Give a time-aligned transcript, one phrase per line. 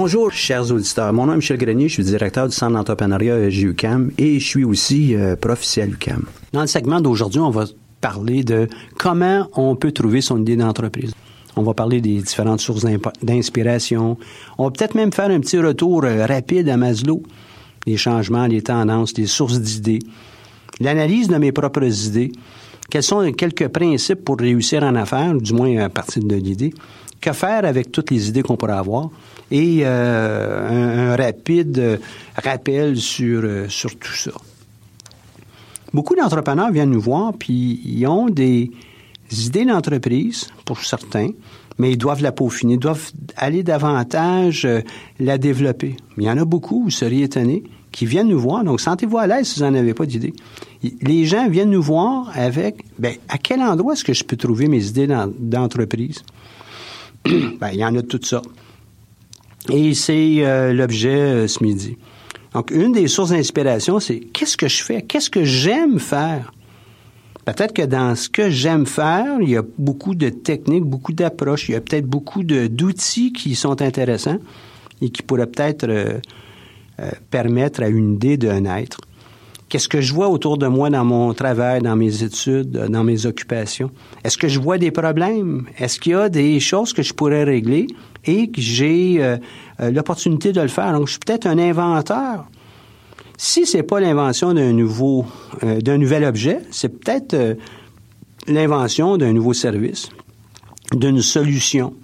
[0.00, 1.12] Bonjour, chers auditeurs.
[1.12, 4.62] Mon nom est Michel Grenier, je suis directeur du Centre d'entrepreneuriat JUCAM et je suis
[4.62, 5.60] aussi euh, prof.
[6.52, 7.64] Dans le segment d'aujourd'hui, on va
[8.00, 11.12] parler de comment on peut trouver son idée d'entreprise.
[11.56, 12.86] On va parler des différentes sources
[13.24, 14.16] d'inspiration.
[14.56, 17.24] On va peut-être même faire un petit retour euh, rapide à Maslow,
[17.84, 19.98] les changements, les tendances, les sources d'idées,
[20.78, 22.30] l'analyse de mes propres idées,
[22.88, 26.72] quels sont quelques principes pour réussir en affaires, du moins à partir de l'idée,
[27.20, 29.10] que faire avec toutes les idées qu'on pourrait avoir?
[29.50, 32.00] Et euh, un, rapide
[32.36, 34.32] rappel sur, euh, sur tout ça.
[35.92, 38.70] Beaucoup d'entrepreneurs viennent nous voir, puis ils ont des
[39.30, 41.30] idées d'entreprise, pour certains,
[41.78, 44.80] mais ils doivent la peaufiner, ils doivent aller davantage euh,
[45.18, 45.96] la développer.
[46.18, 48.64] Il y en a beaucoup, vous seriez étonnés, qui viennent nous voir.
[48.64, 50.34] Donc, sentez-vous à l'aise si vous n'en avez pas d'idée.
[51.00, 54.68] Les gens viennent nous voir avec, ben, à quel endroit est-ce que je peux trouver
[54.68, 56.22] mes idées d'entreprise?
[57.24, 58.50] ben, il y en a toutes sortes.
[59.72, 61.96] Et c'est euh, l'objet euh, ce midi.
[62.54, 65.02] Donc, une des sources d'inspiration, c'est qu'est-ce que je fais?
[65.02, 66.52] Qu'est-ce que j'aime faire?
[67.44, 71.68] Peut-être que dans ce que j'aime faire, il y a beaucoup de techniques, beaucoup d'approches,
[71.68, 74.38] il y a peut-être beaucoup d'outils qui sont intéressants
[75.00, 76.18] et qui pourraient peut-être euh,
[77.30, 78.98] permettre à une idée de naître.
[79.68, 83.26] Qu'est-ce que je vois autour de moi dans mon travail, dans mes études, dans mes
[83.26, 83.90] occupations?
[84.24, 85.66] Est-ce que je vois des problèmes?
[85.78, 87.86] Est-ce qu'il y a des choses que je pourrais régler?
[88.24, 89.36] Et que j'ai euh,
[89.80, 90.92] euh, l'opportunité de le faire?
[90.92, 92.46] Donc, je suis peut-être un inventeur.
[93.36, 95.26] Si c'est pas l'invention d'un nouveau,
[95.62, 97.56] euh, d'un nouvel objet, c'est peut-être
[98.46, 100.08] l'invention d'un nouveau service,
[100.92, 101.94] d'une solution.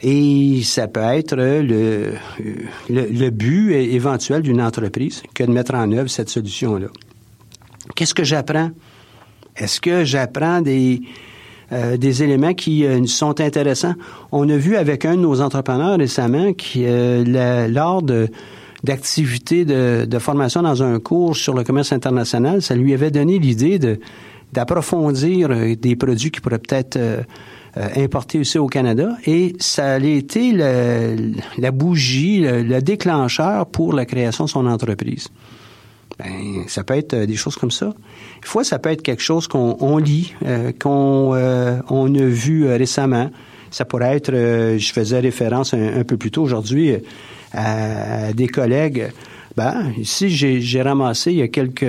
[0.00, 2.12] Et ça peut être le,
[2.88, 6.86] le, but éventuel d'une entreprise que de mettre en œuvre cette solution-là.
[7.96, 8.70] Qu'est-ce que j'apprends?
[9.56, 11.02] Est-ce que j'apprends des,
[11.72, 13.94] euh, des éléments qui euh, sont intéressants?
[14.32, 18.28] On a vu avec un de nos entrepreneurs récemment qui, euh, lors de
[18.84, 23.80] d'activités de, formation dans un cours sur le commerce international, ça lui avait donné l'idée
[24.52, 26.96] d'approfondir des produits qui pourraient peut-être
[27.78, 34.06] euh, importé aussi au Canada et ça a été la bougie, le, déclencheur pour la
[34.06, 35.28] création de son entreprise.
[36.18, 37.86] Ben, ça peut être euh, des choses comme ça.
[37.86, 41.34] Une fois, ça peut être quelque chose qu'on lit, euh, qu'on
[41.88, 43.30] on a vu récemment.
[43.70, 46.96] Ça pourrait être, je faisais référence un, peu plus tôt aujourd'hui
[47.52, 49.10] à, des collègues.
[49.56, 51.84] Ben, ici, j'ai ramassé il y a quelques,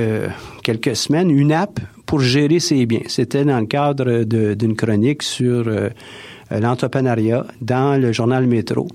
[0.61, 1.79] quelques semaines une app
[2.09, 3.03] pour gérer ses biens.
[3.05, 5.89] C'était dans le cadre d'une chronique sur euh,
[6.49, 8.87] l'entrepreneuriat dans le journal Métro.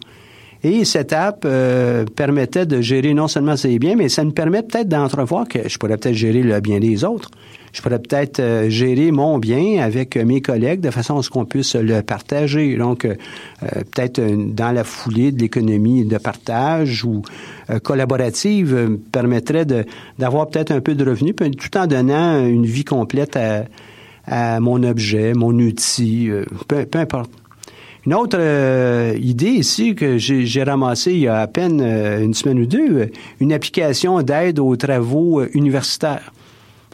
[0.64, 4.62] Et cette app euh, permettait de gérer non seulement ses biens, mais ça nous permet
[4.62, 7.30] peut-être d'entrevoir que je pourrais peut-être gérer le bien des autres
[7.74, 11.44] je pourrais peut-être euh, gérer mon bien avec mes collègues de façon à ce qu'on
[11.44, 12.76] puisse le partager.
[12.76, 13.16] Donc, euh,
[13.64, 14.20] euh, peut-être
[14.54, 17.22] dans la foulée de l'économie de partage ou
[17.82, 19.66] collaborative permettrait
[20.18, 23.38] d'avoir peut-être un peu de revenus, tout en donnant une vie complète
[24.26, 26.30] à, mon objet, mon outil,
[26.68, 27.30] peu, importe.
[28.06, 28.38] Une autre
[29.18, 33.10] idée ici que j'ai ramassée il y a à peine une semaine ou deux,
[33.40, 36.32] une application d'aide aux travaux universitaires.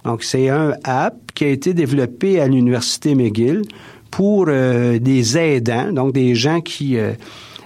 [0.05, 3.63] Donc, c'est un app qui a été développé à l'Université McGill
[4.11, 7.13] pour euh, des aidants, donc des gens qui euh,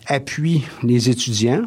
[0.06, 1.62] appuient les étudiants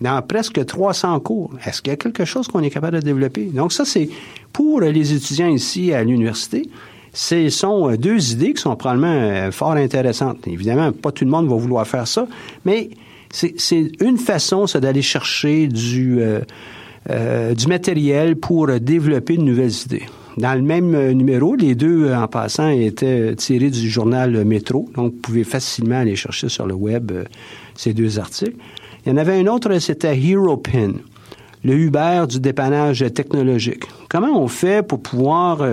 [0.00, 1.52] dans presque 300 cours.
[1.64, 3.44] Est-ce qu'il y a quelque chose qu'on est capable de développer?
[3.44, 4.10] Donc, ça, c'est
[4.52, 6.68] pour les étudiants ici à l'université.
[7.18, 10.46] Ce sont euh, deux idées qui sont probablement fort intéressantes.
[10.46, 12.26] Évidemment, pas tout le monde va vouloir faire ça,
[12.64, 12.90] mais
[13.30, 16.20] c'est une façon, c'est d'aller chercher du,
[17.08, 20.06] euh, du matériel pour développer de nouvelles idées.
[20.38, 24.88] Dans le même euh, numéro, les deux, euh, en passant, étaient tirés du journal Métro,
[24.96, 27.12] donc vous pouvez facilement aller chercher sur le web
[27.76, 28.56] ces deux articles.
[29.04, 30.94] Il y en avait un autre, c'était HeroPin,
[31.62, 33.84] le Uber du dépannage technologique.
[34.08, 35.64] Comment on fait pour pouvoir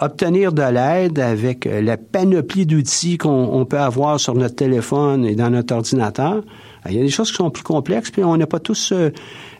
[0.00, 5.50] obtenir de l'aide avec la panoplie d'outils qu'on peut avoir sur notre téléphone et dans
[5.50, 6.42] notre ordinateur?
[6.88, 8.92] Il y a des choses qui sont plus complexes, puis on n'a pas tous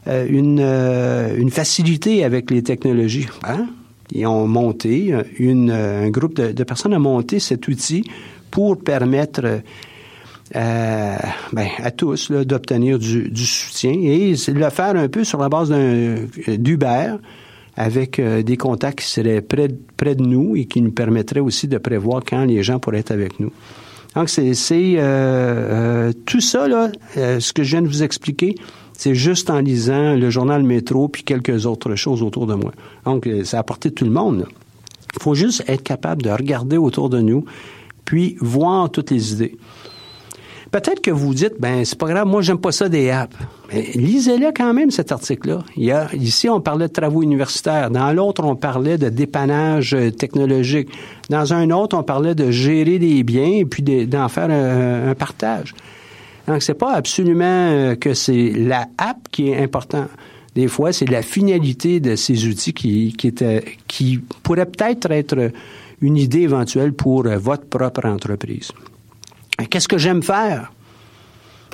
[0.09, 3.27] euh, une, euh, facilité avec les technologies.
[3.43, 3.67] Hein?
[4.13, 8.05] Ils ont monté, un groupe de, personnes a monté cet outil
[8.53, 9.43] pour permettre
[10.55, 11.17] euh,
[11.53, 15.75] ben, à tous d'obtenir du, soutien et le faire un peu sur la base
[16.47, 17.17] d'Uber
[17.77, 21.79] avec des contacts qui seraient près, près de nous et qui nous permettraient aussi de
[21.79, 23.53] prévoir quand les gens pourraient être avec nous.
[24.17, 28.55] Donc, c'est euh, tout ça, là, ce que je viens de vous expliquer,
[28.95, 32.73] c'est juste en lisant le journal Métro puis quelques autres choses autour de moi.
[33.05, 34.47] Donc, euh, ça a apporté tout le monde.
[35.15, 37.45] Il faut juste être capable de regarder autour de nous
[38.07, 39.59] puis voir toutes les idées.
[40.77, 43.35] Peut-être que vous dites, ben c'est pas grave, moi j'aime pas ça des apps.
[43.95, 45.65] Lisez-le quand même cet article-là.
[46.13, 50.91] Ici on parlait de travaux universitaires, dans l'autre on parlait de dépannage euh, technologique,
[51.31, 55.75] dans un autre on parlait de gérer des biens et puis d'en faire un partage.
[56.47, 60.09] Donc, c'est pas absolument euh, que c'est la app qui est important.
[60.55, 63.35] Des fois, c'est la finalité de ces outils qui, qui,
[63.89, 65.53] qui pourrait peut-être être
[66.03, 68.73] une idée éventuelle pour euh, votre propre entreprise.
[69.71, 70.73] Qu'est-ce que j'aime faire?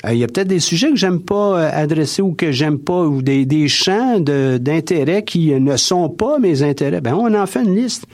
[0.05, 3.05] Euh, il y a peut-être des sujets que j'aime pas adresser ou que j'aime pas,
[3.05, 7.01] ou des, des champs d'intérêt qui ne sont pas mes intérêts.
[7.01, 8.07] Ben, on en fait une liste.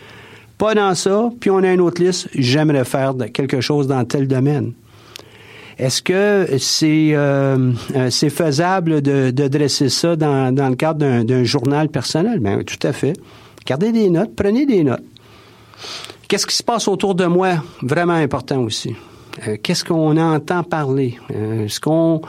[0.58, 2.28] Pas dans ça, puis on a une autre liste.
[2.34, 4.72] J'aimerais faire quelque chose dans tel domaine.
[5.78, 11.44] Est-ce que c'est euh, euh, c'est faisable de, dresser ça dans, dans le cadre d'un
[11.44, 12.40] journal personnel?
[12.40, 13.12] Bien, tout à fait.
[13.64, 15.04] Gardez des notes, prenez des notes.
[16.26, 17.62] Qu'est-ce qui se passe autour de moi?
[17.80, 18.96] Vraiment important aussi.
[19.46, 21.18] Euh, qu'est-ce qu'on entend parler?
[21.30, 22.20] Est-ce qu'on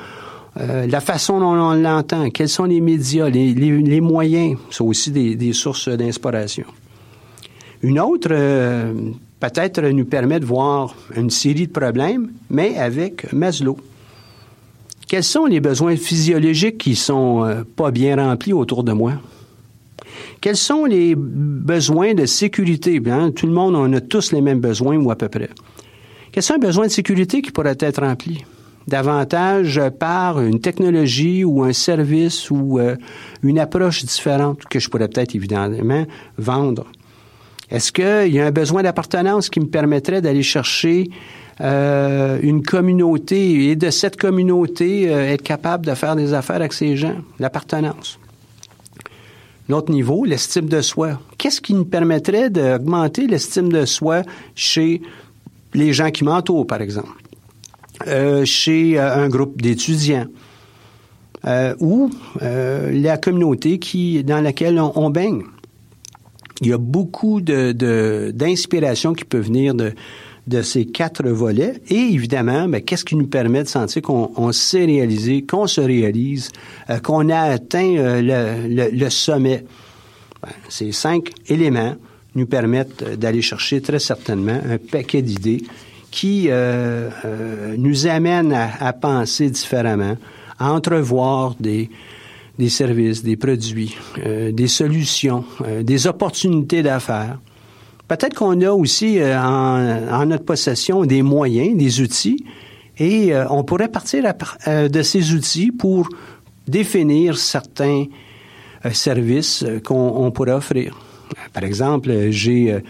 [0.58, 5.10] la façon dont on l'entend, quels sont les médias, les, les, les moyens sont aussi
[5.10, 6.66] des, sources d'inspiration.
[7.82, 8.34] Une autre
[9.40, 13.78] peut-être nous permet de voir une série de problèmes, mais avec Maslow.
[15.08, 19.14] Quels sont les besoins physiologiques qui sont euh, pas bien remplis autour de moi?
[20.40, 23.00] Quels sont les besoins de sécurité?
[23.00, 25.50] Bien, tout le monde, on a tous les mêmes besoins ou à peu près.
[26.32, 28.46] Quels sont les besoins de sécurité qui pourraient être remplis?
[28.90, 32.96] davantage par une technologie ou un service ou euh,
[33.44, 36.06] une approche différente que je pourrais peut-être évidemment
[36.38, 36.86] vendre.
[37.70, 41.10] Est-ce qu'il y a un besoin d'appartenance qui me permettrait d'aller chercher
[41.62, 46.74] euh, une communauté et de cette communauté euh, être capable de faire des affaires avec
[46.74, 47.16] ces gens?
[47.38, 48.20] L'appartenance?
[49.68, 51.20] L'autre niveau, l'estime de soi.
[51.38, 54.24] Qu'est-ce qui me permettrait d'augmenter l'estime de soi
[54.56, 55.00] chez
[55.74, 57.10] les gens qui m'entourent, par exemple,
[58.08, 60.28] euh, chez un groupe d'étudiants,
[61.80, 62.10] ou
[62.42, 65.44] la communauté qui, dans laquelle on baigne
[66.62, 69.94] il y a beaucoup d'inspiration qui peut venir de,
[70.62, 71.82] ces quatre volets.
[71.90, 76.50] Et évidemment, ben, qu'est-ce qui nous permet de sentir qu'on s'est réalisé, qu'on se réalise,
[76.90, 79.64] euh, qu'on a atteint euh, le, le, sommet?
[80.42, 81.96] Ben, ces cinq éléments
[82.36, 85.64] nous permettent d'aller chercher très certainement un paquet d'idées
[86.12, 87.10] qui euh,
[87.78, 90.18] nous amènent à, penser différemment,
[90.58, 91.90] à entrevoir des,
[92.60, 93.96] des services, des produits,
[94.26, 97.40] euh, des solutions, euh, des opportunités d'affaires.
[98.10, 102.44] Peut-être qu'on a aussi euh, en, notre possession des moyens, des outils,
[103.02, 104.26] et on pourrait partir
[104.68, 106.10] de ces outils pour
[106.68, 108.08] définir certains
[108.92, 110.98] services qu'on pourrait offrir.
[111.54, 112.82] Par exemple, j'ai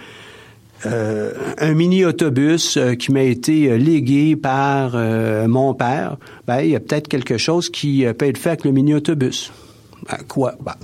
[0.86, 4.96] un mini-autobus qui m'a été légué par
[5.48, 6.18] mon père,
[6.48, 9.52] ben, il y a peut-être quelque chose qui peut être fait avec le mini-autobus.
[10.10, 10.56] Ben, quoi?
[10.64, 10.76] Ben,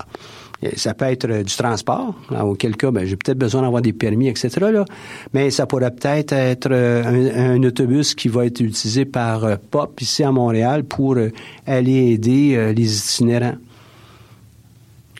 [0.75, 4.49] ça peut être du transport, auquel cas, ben, j'ai peut-être besoin d'avoir des permis, etc.
[4.59, 4.85] Là.
[5.33, 10.23] Mais ça pourrait peut-être être un, autobus qui va être utilisé par euh, POP ici
[10.23, 11.31] à Montréal pour euh,
[11.65, 13.55] aller aider euh, les itinérants.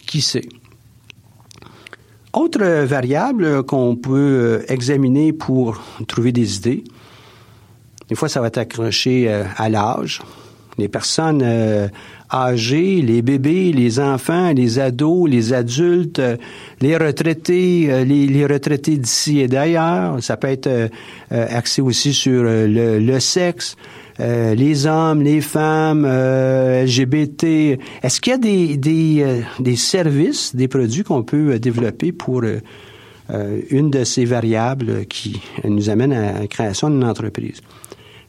[0.05, 0.47] Qui sait?
[2.35, 6.83] Autre variable qu'on peut examiner pour trouver des idées,
[8.09, 10.21] des fois ça va être accroché à l'âge.
[10.77, 11.41] Les personnes
[12.31, 16.37] âgés, les bébés, les enfants, les ados, les adultes, euh,
[16.81, 20.21] les retraités, euh, les, retraités d'ici et d'ailleurs.
[20.21, 20.87] Ça peut être euh,
[21.29, 23.75] axé aussi sur le, sexe.
[24.19, 27.79] Les hommes, les femmes, LGBT.
[28.03, 28.77] Est-ce qu'il y a des,
[29.59, 32.43] des, services, des produits qu'on peut développer pour
[33.69, 37.61] une de ces variables qui nous amène à la création d'une entreprise?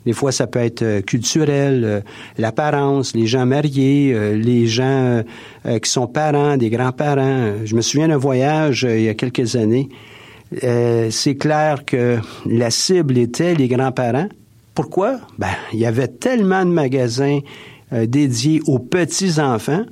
[0.07, 2.01] Des fois, ça peut être euh, culturel, euh,
[2.39, 5.23] l'apparence, les gens mariés, euh, les gens
[5.83, 7.65] qui sont parents, des grands-parents.
[7.65, 9.89] Je me souviens d'un voyage il y a quelques années.
[11.11, 14.29] c'est clair que la cible était les grands-parents.
[14.77, 15.19] Pourquoi?
[15.39, 17.41] Ben, il y avait tellement de magasins
[17.91, 19.85] dédiés aux petits-enfants.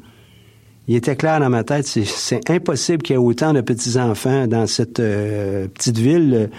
[0.87, 4.67] Il était clair dans ma tête, c'est impossible qu'il y ait autant de petits-enfants dans
[4.69, 6.51] cette petite ville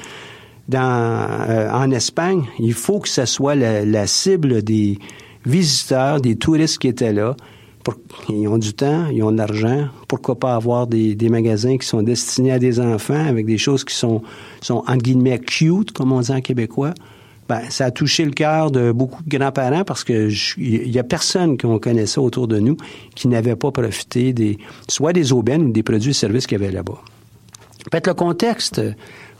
[0.68, 4.98] dans, euh, en Espagne, il faut que ce soit la, cible des
[5.46, 7.36] visiteurs, des touristes qui étaient là.
[8.30, 9.90] Ils ont du temps, ils ont de l'argent.
[10.08, 13.94] Pourquoi pas avoir des, magasins qui sont destinés à des enfants avec des choses qui
[13.94, 14.24] sont,
[14.62, 16.96] sont guillemets cute, comme on dit en québécois?
[17.48, 21.04] Ben, ça a touché le cœur de beaucoup de grands-parents parce que il y a
[21.04, 22.76] personne qu'on connaissait autour de nous
[23.14, 26.64] qui n'avait pas profité des, soit des aubaines ou des produits et services qu'il y
[26.64, 27.00] avait là-bas.
[27.92, 28.82] Peut-être le contexte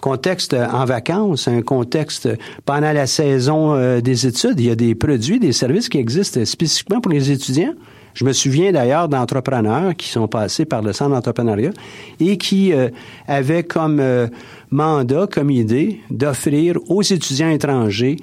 [0.06, 2.30] contexte en vacances, un contexte
[2.64, 4.60] pendant la saison euh, des études.
[4.60, 7.74] Il y a des produits, des services qui existent spécifiquement pour les étudiants.
[8.16, 11.72] Je me souviens d'ailleurs d'entrepreneurs qui sont passés par le centre d'entrepreneuriat
[12.20, 12.90] et qui euh,
[13.28, 14.28] avaient comme euh,
[14.72, 18.16] mandat, comme idée, d'offrir aux étudiants étrangers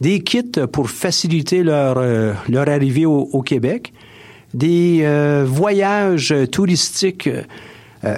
[0.00, 2.02] des kits pour faciliter leur,
[2.48, 3.92] leur arrivée au, au Québec,
[4.52, 5.06] des
[5.46, 7.42] voyages touristiques euh,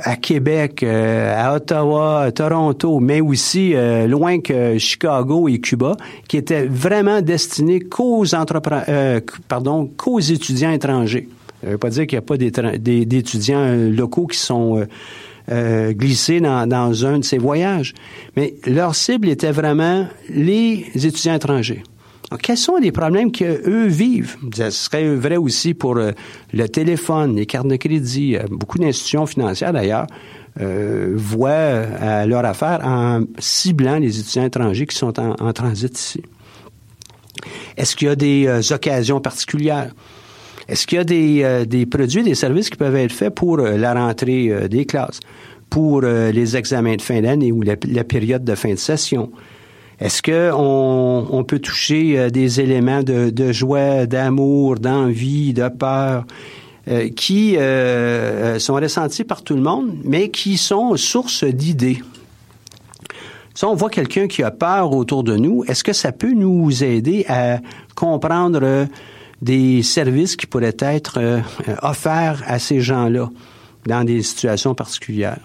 [0.02, 5.97] à Québec, euh, à Ottawa, Toronto, mais aussi euh, loin que Chicago et Cuba,
[6.28, 8.25] qui étaient vraiment destinés qu'aux
[9.49, 11.28] pardon, qu'aux étudiants étrangers.
[11.61, 14.87] Ça ne veut pas dire qu'il n'y a pas d'étudiants locaux qui sont
[15.49, 17.95] glissés dans, dans un de ces voyages,
[18.37, 21.83] mais leur cible était vraiment les étudiants étrangers
[22.42, 24.37] quels sont les problèmes qu'eux vivent?
[24.54, 26.11] Ce serait vrai aussi pour euh,
[26.52, 28.37] le téléphone, les cartes de crédit.
[28.37, 30.06] Euh, beaucoup d'institutions financières, d'ailleurs,
[30.61, 36.23] euh, voient leur affaire en ciblant les étudiants étrangers qui sont en, transit ici.
[37.76, 39.92] Est-ce qu'il y a des occasions particulières?
[40.66, 43.95] Est-ce qu'il y a des, des, produits, des services qui peuvent être faits pour la
[43.95, 45.21] rentrée des classes,
[45.68, 49.30] pour les examens de fin d'année ou la, période de fin de session?
[49.98, 56.26] Est-ce qu'on on peut toucher euh, des éléments de, de joie, d'amour, d'envie, de peur
[56.88, 62.02] euh, qui euh, sont ressentis par tout le monde, mais qui sont source d'idées?
[63.54, 66.84] Si on voit quelqu'un qui a peur autour de nous, est-ce que ça peut nous
[66.84, 67.60] aider à
[67.94, 68.86] comprendre
[69.40, 71.40] des services qui pourraient être
[71.80, 73.30] offerts à ces gens-là
[73.86, 75.40] dans des situations particulières?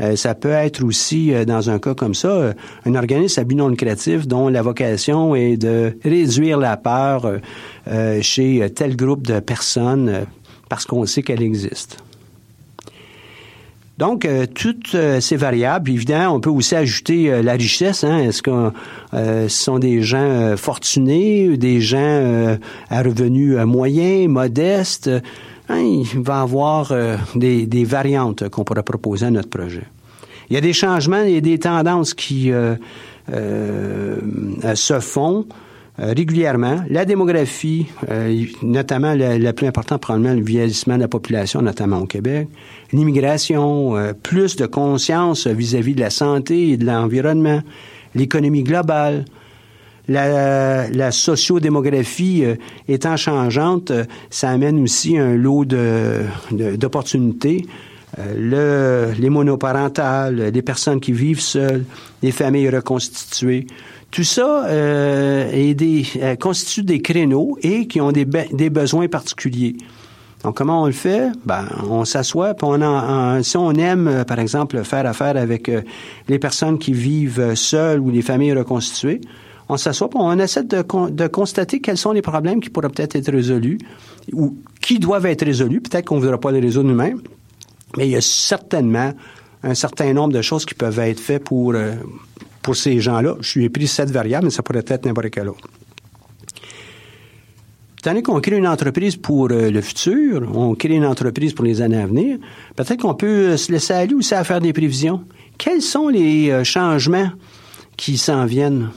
[0.00, 2.52] Euh, ça peut être aussi, euh, dans un cas comme ça, euh,
[2.84, 7.40] un organisme à but non lucratif dont la vocation est de réduire la peur
[8.20, 10.26] chez tel groupe de personnes
[10.68, 11.98] parce qu'on sait qu'elle existe.
[13.98, 18.04] Donc, toutes ces variables, évidemment, on peut aussi ajouter la richesse.
[18.04, 18.18] Hein.
[18.18, 18.70] Est-ce que
[19.12, 22.58] ce sont des gens fortunés, des gens
[22.90, 25.10] à revenus moyens, modestes?
[25.68, 29.82] Hein, il va avoir euh, des, des, variantes qu'on pourrait proposer à notre projet.
[30.48, 32.76] Il y a des changements et des tendances qui euh,
[33.32, 34.20] euh,
[34.74, 35.46] se font
[35.98, 36.84] régulièrement.
[36.90, 37.86] La démographie,
[38.62, 42.48] notamment le, plus important probablement le vieillissement de la population, notamment au Québec.
[42.92, 47.62] L'immigration, plus de conscience vis-à-vis -vis de la santé et de l'environnement.
[48.14, 49.24] L'économie globale,
[50.08, 52.54] la, la sociodémographie euh,
[52.88, 57.66] étant changeante, euh, ça amène aussi un lot d'opportunités.
[58.18, 61.84] Euh, le, les monoparentales, les personnes qui vivent seules,
[62.22, 63.66] les familles reconstituées.
[64.12, 66.06] Tout ça est des,
[66.40, 69.76] constitue des créneaux et qui ont des, des besoins particuliers.
[70.44, 71.28] Donc, comment on le fait?
[71.44, 75.70] Ben, on s'assoit, on en, si on aime, par exemple, faire affaire avec
[76.28, 79.20] les personnes qui vivent seules ou les familles reconstituées,
[79.68, 80.82] on s'assoit, on essaie de,
[81.26, 83.78] constater quels sont les problèmes qui pourraient peut-être être résolus
[84.32, 85.80] ou qui doivent être résolus.
[85.80, 87.20] Peut-être qu'on ne voudra pas les résoudre nous-mêmes,
[87.96, 89.12] mais il y a certainement
[89.62, 91.94] un certain nombre de choses qui peuvent être faites pour, euh,
[92.62, 93.36] pour ces gens-là.
[93.40, 95.68] Je lui ai pris cette variable, mais ça pourrait être n'importe quelle autre.
[98.04, 102.00] donné qu'on crée une entreprise pour le futur, on crée une entreprise pour les années
[102.00, 102.38] à venir,
[102.76, 105.24] peut-être qu'on peut se laisser aller aussi à faire des prévisions.
[105.58, 107.30] Quels sont les changements
[107.96, 108.90] qui s'en viennent?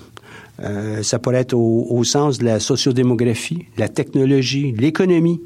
[1.01, 5.41] Ça pourrait être au, au, sens de la sociodémographie, la technologie, l'économie.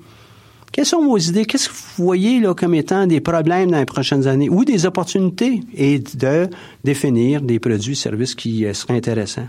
[0.74, 1.46] Quelles sont vos idées?
[1.46, 4.88] Qu'est-ce que vous voyez là, comme étant des problèmes dans les prochaines années ou des
[4.88, 6.50] opportunités et de
[6.84, 9.46] définir des produits et services qui euh, seraient intéressants?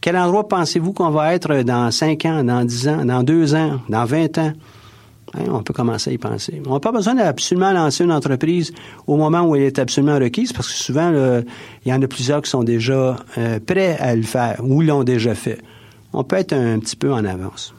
[0.00, 3.80] Quel endroit pensez-vous qu'on va être dans 5 ans, dans 10 ans, dans 2 ans,
[3.88, 4.52] dans 20 ans?
[5.34, 6.60] Hein, on peut commencer à y penser.
[6.66, 8.72] On n'a pas besoin d'absolument lancer une entreprise
[9.06, 11.12] au moment où elle est absolument requise, parce que souvent,
[11.84, 15.04] il y en a plusieurs qui sont déjà euh, prêts à le faire ou l'ont
[15.04, 15.58] déjà fait.
[16.12, 17.72] On peut être un petit peu en avance.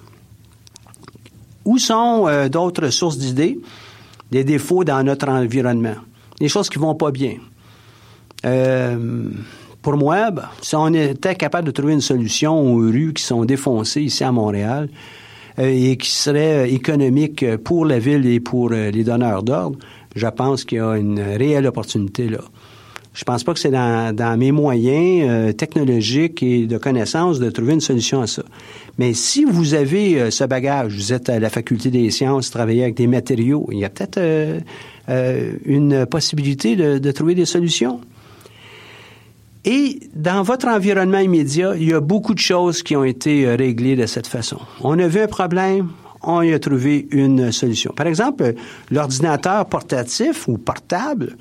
[1.65, 3.60] Où sont euh, d'autres sources d'idées,
[4.31, 5.96] des défauts dans notre environnement,
[6.39, 7.36] des choses qui vont pas bien?
[8.46, 9.29] Euh,
[9.81, 13.43] pour moi, ben, si on était capable de trouver une solution aux rues qui sont
[13.43, 14.89] défoncées ici à Montréal
[15.58, 19.77] et qui serait économique pour la ville et pour les donneurs d'ordre,
[20.15, 22.39] je pense qu'il y a une réelle opportunité là.
[23.13, 27.74] Je pense pas que c'est dans, mes moyens euh, technologiques et de connaissances de trouver
[27.74, 28.43] une solution à ça.
[28.98, 32.84] Mais si vous avez euh, ce bagage, vous êtes à la faculté des sciences, travaillez
[32.84, 38.00] avec des matériaux, il y a peut-être euh, une possibilité de, de, trouver des solutions.
[39.63, 43.96] Et dans votre environnement immédiat, il y a beaucoup de choses qui ont été réglées
[43.96, 44.58] de cette façon.
[44.82, 45.89] On a vu un problème,
[46.24, 47.94] on y a trouvé une solution.
[47.96, 48.53] Par exemple,
[48.89, 51.38] l'ordinateur portatif ou portable,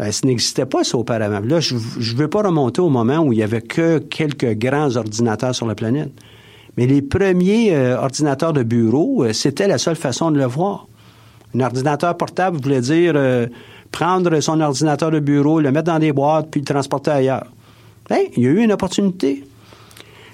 [0.00, 1.40] euh, ça n'existait pas, ça, auparavant.
[1.40, 4.96] Là, je ne veux pas remonter au moment où il y avait que quelques grands
[4.96, 6.12] ordinateurs sur la planète.
[6.76, 10.88] Mais les premiers euh, ordinateurs de bureau, euh, c'était la seule façon de le voir.
[11.54, 13.14] Un ordinateur portable voulait dire
[13.94, 17.46] prendre son ordinateur de bureau, le mettre dans des boîtes, puis le transporter ailleurs.
[18.10, 19.44] Hey, il y a eu une opportunité.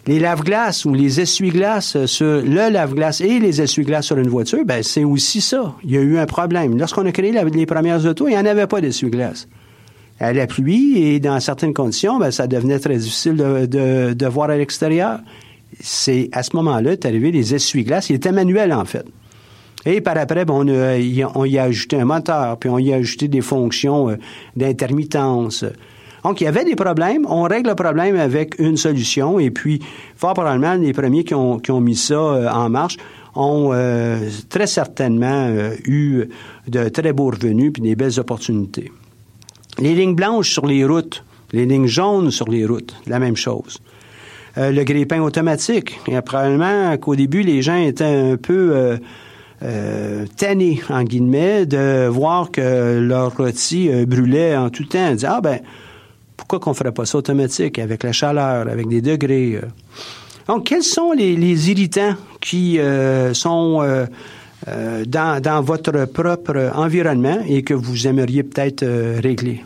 [0.06, 4.82] Les lave-glaces ou les essuie-glaces sur le lave-glace et les essuie-glaces sur une voiture, ben
[4.82, 5.74] c'est aussi ça.
[5.84, 6.78] Il y a eu un problème.
[6.78, 9.46] Lorsqu'on a créé les premières autos, il n'y en avait pas d'essuie-glaces.
[10.18, 14.56] À la pluie et dans certaines conditions, ben, ça devenait très difficile de, voir à
[14.56, 15.20] l'extérieur.
[15.80, 18.08] C'est à ce moment-là est arrivé les essuie-glaces.
[18.08, 19.04] Ils étaient manuels en fait.
[19.86, 22.96] Et par après, ben, on, on, y a ajouté un moteur, puis on y a
[22.96, 24.16] ajouté des fonctions euh,
[24.56, 25.64] d'intermittence.
[26.24, 27.26] Donc, il y avait des problèmes.
[27.28, 29.38] On règle le problème avec une solution.
[29.38, 29.80] Et puis,
[30.16, 32.96] fort probablement, les premiers qui ont, qui ont mis ça euh, en marche
[33.34, 36.24] ont euh, très certainement euh, eu
[36.66, 38.92] de très beaux revenus puis des belles opportunités.
[39.78, 43.78] Les lignes blanches sur les routes, les lignes jaunes sur les routes, la même chose.
[44.56, 45.98] le grille-pain automatique.
[46.06, 48.98] Et probablement qu'au début, les gens étaient un peu
[49.62, 50.26] euh,
[50.88, 55.12] en guillemets, de voir que leur rôti brûlait en tout temps.
[55.12, 55.60] Ils ah ben,
[56.40, 59.60] pourquoi qu'on ne ferait pas ça automatique, avec la chaleur, avec des degrés?
[59.62, 59.66] Euh?
[60.48, 67.74] Donc, quels sont les, irritants qui euh, sont euh, dans, votre propre environnement et que
[67.74, 68.84] vous aimeriez peut-être
[69.20, 69.62] régler?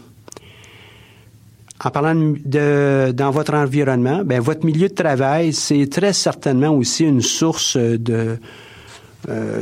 [1.84, 7.04] En parlant de, dans votre environnement, ben, votre milieu de travail, c'est très certainement aussi
[7.04, 8.38] une source de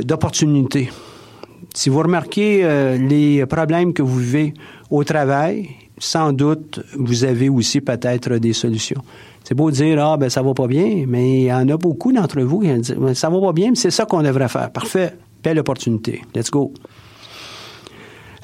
[0.03, 0.89] d'opportunités.
[1.73, 4.53] Si vous remarquez les problèmes que vous vivez
[4.89, 9.01] au travail, sans doute, vous avez aussi peut-être des solutions.
[9.43, 12.11] C'est beau dire, ah, ben, ça va pas bien, mais il y en a beaucoup
[12.11, 14.71] d'entre vous qui disent, ça va pas bien, mais c'est ça qu'on devrait faire.
[14.71, 15.13] Parfait.
[15.43, 16.21] Belle opportunité.
[16.33, 16.73] Let's go.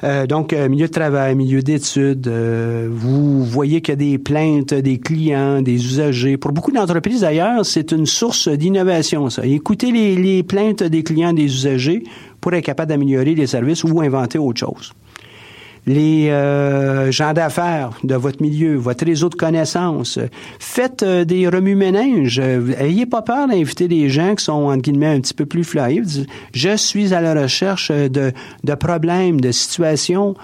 [0.02, 4.18] Euh, donc, euh, milieu de travail, milieu d'études, euh, vous voyez qu'il y a des
[4.18, 6.36] plaintes des clients, des usagers.
[6.36, 9.44] Pour beaucoup d'entreprises, d'ailleurs, c'est une source d'innovation, ça.
[9.44, 12.02] Écoutez les, les plaintes des clients, des usagers
[12.40, 14.92] pour être capable d'améliorer les services ou inventer autre chose
[15.86, 20.18] les euh, gens d'affaires de votre milieu, votre réseau de connaissances.
[20.58, 22.38] Faites euh, des remue-ménages.
[22.38, 26.26] Ayez pas peur d'inviter des gens qui sont, entre guillemets, un petit peu plus flyés.
[26.52, 28.32] Je suis à la recherche de,
[28.64, 30.34] de problèmes, de situations.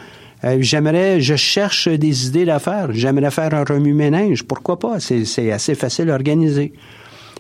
[0.45, 2.89] Euh, j'aimerais, je cherche des idées d'affaires.
[2.93, 4.45] J'aimerais faire un remue-ménage.
[4.45, 5.01] Pourquoi pas?
[5.01, 6.73] C'est assez facile à organiser.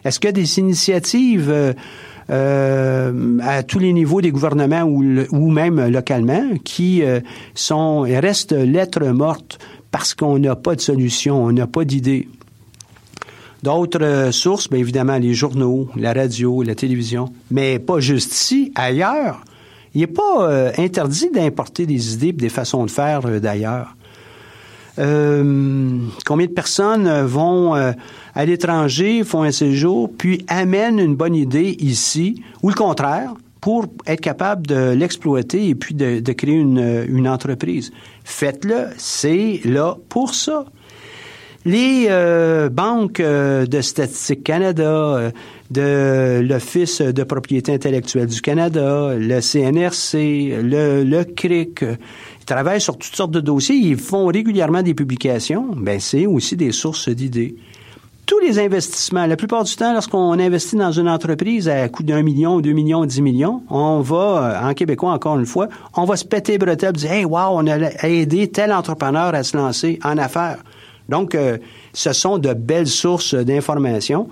[0.04, 1.74] Est-ce qu'il y a des initiatives
[2.28, 7.20] euh, à tous les niveaux des gouvernements ou, même localement qui euh,
[7.54, 9.58] sont restent lettres mortes
[9.92, 12.28] parce qu'on n'a pas de solution, on n'a pas d'idée.
[13.62, 18.72] D'autres euh, sources, bien évidemment, les journaux, la radio, la télévision, mais pas juste ici,
[18.74, 19.42] ailleurs.
[19.94, 23.96] Il n'est pas interdit d'importer des idées et des façons de faire d'ailleurs.
[24.98, 27.92] Euh, combien de personnes euh, vont euh,
[28.35, 33.87] à l'étranger, font un séjour, puis amènent une bonne idée ici, ou le contraire, pour
[34.06, 37.90] être capable de l'exploiter et puis de, créer une, entreprise.
[38.22, 40.66] Faites-le, c'est là pour ça.
[41.64, 45.30] Les euh, banques euh, de Statistique Canada, euh,
[45.72, 51.85] de l'Office de propriété intellectuelle du Canada, le CNRC, le, le CRIC,
[52.46, 56.72] travaillent sur toutes sortes de dossiers, ils font régulièrement des publications, ben c'est aussi des
[56.72, 57.56] sources d'idées
[58.26, 62.22] tous les investissements, la plupart du temps, lorsqu'on investit dans une entreprise à coût d'un
[62.22, 66.24] million, deux millions, dix millions, on va, en québécois encore une fois, on va se
[66.24, 70.59] péter bretelles, dire, hey, wow, on a aidé tel entrepreneur à se lancer en affaires.
[71.09, 71.59] Donc, euh,
[71.92, 74.28] ce sont de belles sources d'informations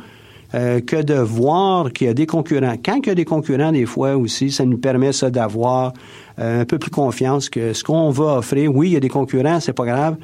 [0.54, 2.76] euh, que de voir qu'il y a des concurrents.
[2.82, 5.92] Quand il y a des concurrents, des fois aussi, ça nous permet ça d'avoir
[6.38, 8.74] euh, un peu plus confiance que ce qu'on va offrir.
[8.74, 10.16] Oui, il y a des concurrents, c'est pas grave,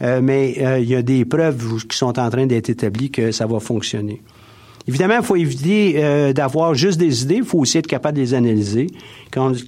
[0.00, 3.60] mais il y a des preuves qui sont en train d'être établies que ça va
[3.60, 4.22] fonctionner.
[4.88, 8.34] Évidemment, il faut éviter d'avoir juste des idées, il faut aussi être capable de les
[8.34, 8.88] analyser.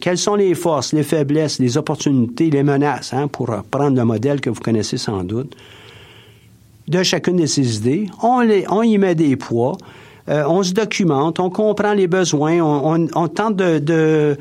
[0.00, 4.40] quelles sont les forces, les faiblesses, les opportunités, les menaces, hein, pour prendre le modèle
[4.40, 5.55] que vous connaissez sans doute
[6.88, 8.07] de chacune de ces idées.
[8.22, 9.76] On, les, on y met des poids.
[10.28, 14.36] Euh, on se documente, on comprend les besoins, on, on, tente de, de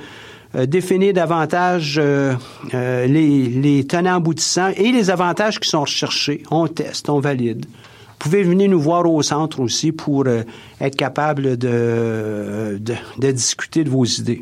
[0.55, 2.35] euh, définir davantage euh,
[2.73, 6.41] les, les tenants aboutissants et les avantages qui sont recherchés.
[6.49, 7.65] On teste, on valide.
[7.67, 13.83] Vous pouvez venir nous voir au centre aussi pour être capable de, de, de discuter
[13.83, 14.41] de vos idées.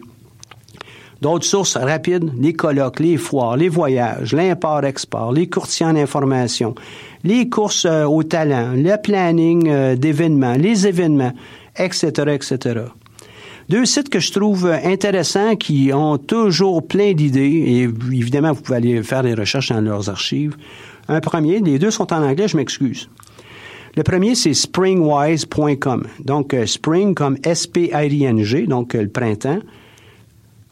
[1.24, 6.76] D'autres sources rapides, les colloques, les foires, les voyages, l'import-export, les courtiers en information,
[7.24, 11.32] les courses euh, au talent, le planning euh, d'événements, les événements,
[11.78, 12.82] etc., etc.
[13.70, 18.80] Deux sites que je trouve intéressants qui ont toujours plein d'idées et évidemment vous pouvez
[18.80, 20.58] aller faire des recherches dans leurs archives.
[21.08, 23.10] Un premier, les deux sont en anglais, je m'excuse.
[23.96, 26.06] Le premier, c'est springwise.com.
[26.20, 29.60] Donc, euh, spring comme S-P-R-I-N-G, donc le printemps.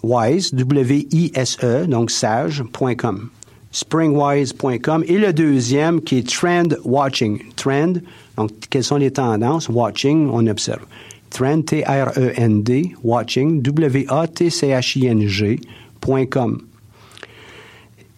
[0.03, 3.31] Wise, W-I-S-E, donc sage.com
[3.71, 7.39] springwise.com et le deuxième qui est Trend Watching.
[7.55, 7.93] Trend,
[8.37, 9.69] donc quelles sont les tendances?
[9.69, 10.81] Watching, on observe.
[11.29, 16.61] Trend, T-R-E-N-D, Watching, W-A-T-C-H-I-N-G.com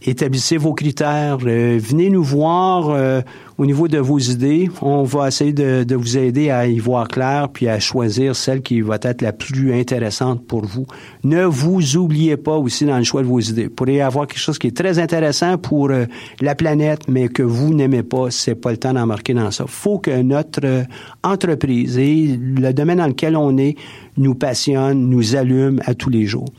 [0.06, 3.22] établissez vos critères, euh, venez nous voir euh,
[3.58, 4.70] au niveau de vos idées.
[4.82, 8.62] On va essayer de, de, vous aider à y voir clair puis à choisir celle
[8.62, 10.86] qui va être la plus intéressante pour vous.
[11.24, 13.66] Ne vous oubliez pas aussi dans le choix de vos idées.
[13.66, 16.06] Vous pourriez avoir quelque chose qui est très intéressant pour euh,
[16.42, 19.66] la planète, mais que vous n'aimez pas, c'est pas le temps d'embarquer dans ça.
[19.68, 20.86] Faut que notre
[21.24, 23.76] entreprise et le domaine dans lequel on est
[24.18, 26.50] nous passionne, nous allume à tous les jours.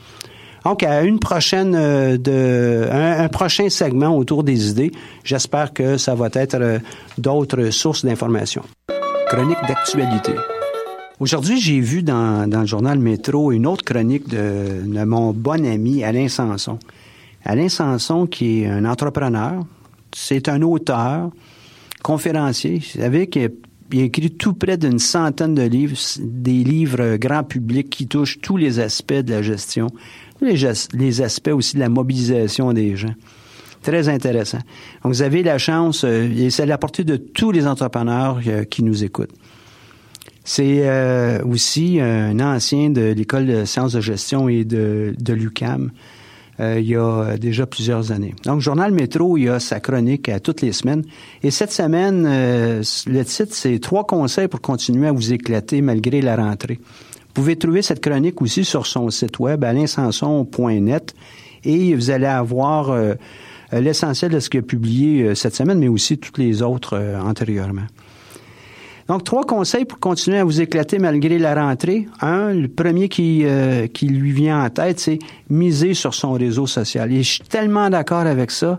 [0.65, 6.15] Donc, à une prochaine euh, de un, prochain segment autour des idées, j'espère que ça
[6.15, 6.79] va être euh,
[7.19, 8.63] d'autres sources d'informations.
[9.29, 10.33] Chronique d'actualité.
[11.21, 15.67] Aujourd'hui, j'ai vu dans, dans, le journal Métro une autre chronique de, de, mon bon
[15.67, 16.79] ami Alain Sanson.
[17.45, 19.65] Alain Sanson, qui est un entrepreneur,
[20.15, 21.31] c'est un auteur,
[22.03, 22.79] conférencier.
[22.79, 23.51] Vous savez qu'il
[23.93, 28.57] a écrit tout près d'une centaine de livres, des livres grand public qui touchent tous
[28.57, 29.89] les aspects de la gestion,
[30.41, 33.15] les, aspects aussi de la mobilisation des gens.
[33.83, 34.61] Très intéressant.
[35.03, 38.41] Donc, vous avez la chance, euh, et c'est à la portée de tous les entrepreneurs
[38.47, 39.35] euh, qui nous écoutent.
[40.43, 45.91] C'est euh, aussi un ancien de l'École de sciences de gestion et de, de l'UCAM
[46.61, 48.35] il y a déjà plusieurs années.
[48.45, 51.05] Donc, Journal Métro, il y a sa chronique à toutes les semaines.
[51.43, 56.37] Et cette semaine, le titre, c'est Trois conseils pour continuer à vous éclater malgré la
[56.37, 56.79] rentrée.
[57.35, 61.15] Vous pouvez trouver cette chronique aussi sur son site web alainsanson.net
[61.65, 63.15] et vous allez avoir euh,
[63.73, 67.21] l'essentiel de ce qu'il a publié euh, cette semaine, mais aussi toutes les autres euh,
[67.21, 67.87] antérieurement.
[69.09, 72.09] Donc, trois conseils pour continuer à vous éclater malgré la rentrée.
[72.21, 73.45] Un, le premier qui,
[73.93, 75.19] qui lui vient en tête, c'est
[75.51, 77.13] miser sur son réseau social.
[77.13, 78.79] Et je suis tellement d'accord avec ça.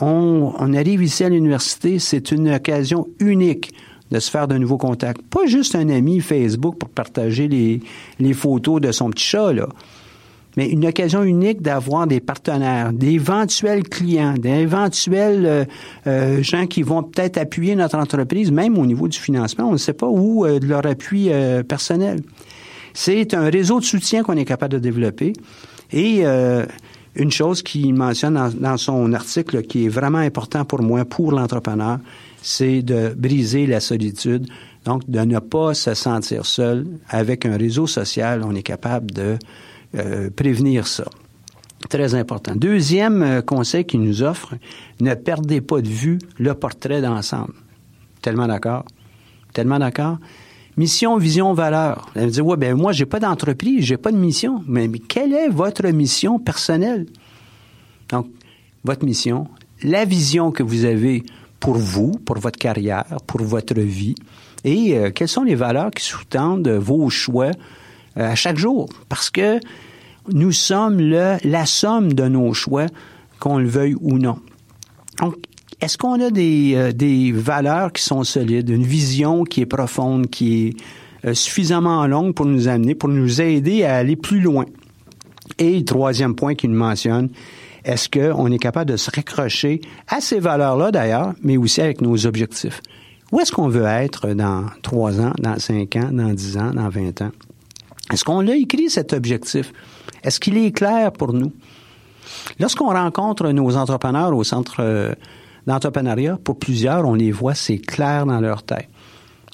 [0.00, 3.72] On, on arrive ici à l'université, c'est une occasion unique
[4.10, 5.22] de se faire de nouveaux contacts.
[5.22, 7.80] Pas juste un ami Facebook pour partager les,
[8.18, 9.68] les photos de son petit chat, là.
[10.56, 15.64] Mais une occasion unique d'avoir des partenaires, d'éventuels clients, d'éventuels euh,
[16.06, 19.68] euh, gens qui vont peut-être appuyer notre entreprise, même au niveau du financement.
[19.68, 21.30] On ne sait pas où euh, de leur appui
[21.68, 22.20] personnel.
[22.92, 25.32] C'est un réseau de soutien qu'on est capable de développer.
[25.92, 26.24] Et
[27.16, 31.32] une chose qu'il mentionne dans, dans, son article qui est vraiment important pour moi, pour
[31.32, 31.98] l'entrepreneur,
[32.42, 34.46] c'est de briser la solitude,
[34.84, 36.86] donc de ne pas se sentir seul.
[37.08, 39.38] Avec un réseau social, on est capable de
[39.94, 41.04] euh, prévenir ça.
[41.88, 42.54] Très important.
[42.56, 44.54] Deuxième euh, conseil qu'il nous offre,
[45.00, 47.54] ne perdez pas de vue le portrait d'ensemble.
[48.22, 48.84] Tellement d'accord?
[49.52, 50.18] Tellement d'accord?
[50.76, 52.08] Mission, vision, valeur.
[52.14, 54.64] Elle me dit, ouais, ben moi, j'ai pas d'entreprise, j'ai pas de mission.
[54.66, 57.06] Mais, quelle est votre mission personnelle?
[58.08, 58.26] Donc,
[58.82, 59.46] votre mission,
[59.82, 61.22] la vision que vous avez
[61.60, 64.16] pour vous, pour votre carrière, pour votre vie,
[64.64, 67.50] et euh, quelles sont les valeurs qui sous-tendent vos choix
[68.16, 68.88] euh, à chaque jour.
[69.08, 69.60] Parce que
[70.32, 72.86] nous sommes le, la somme de nos choix,
[73.40, 74.38] qu'on le veuille ou non.
[75.20, 75.36] Donc,
[75.80, 80.28] est-ce qu'on a des, euh, des valeurs qui sont solides, une vision qui est profonde,
[80.28, 80.68] qui
[81.22, 84.66] est suffisamment longue pour nous amener, pour nous aider à aller plus loin?
[85.58, 87.28] Et le troisième point qu'il mentionne,
[87.84, 92.26] est-ce qu'on est capable de se raccrocher à ces valeurs-là d'ailleurs, mais aussi avec nos
[92.26, 92.80] objectifs?
[93.30, 96.88] Où est-ce qu'on veut être dans trois ans, dans cinq ans, dans dix ans, dans
[96.88, 97.30] vingt ans?
[98.12, 99.72] Est-ce qu'on a écrit cet objectif?
[100.22, 101.52] Est-ce qu'il est clair pour nous?
[102.58, 105.14] Lorsqu'on rencontre nos entrepreneurs au centre euh,
[105.66, 108.88] d'entrepreneuriat, pour plusieurs, on les voit, c'est clair dans leur tête.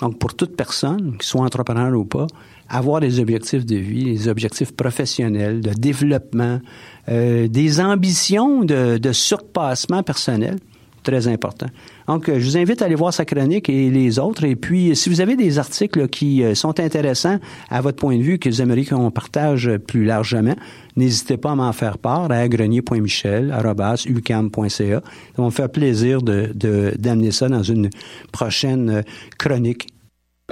[0.01, 2.27] Donc, pour toute personne, qu'il soit entrepreneur ou pas,
[2.69, 6.61] avoir des objectifs de vie, des objectifs professionnels, de développement,
[7.09, 10.59] euh, des ambitions de surpassement personnel,
[11.03, 11.67] très important.
[12.07, 14.45] Donc, euh, je vous invite à aller voir sa chronique et les autres.
[14.45, 18.23] Et puis, si vous avez des articles qui euh, sont intéressants à votre point de
[18.23, 20.55] vue, que vous aimeriez qu'on partage plus largement,
[20.97, 25.01] n'hésitez pas à m'en faire part à grenier.michel.ucam.ca.
[25.01, 25.03] Ça
[25.37, 26.53] va me faire plaisir de,
[26.99, 27.91] d'amener ça dans une
[28.33, 29.03] prochaine euh,
[29.39, 29.89] chronique.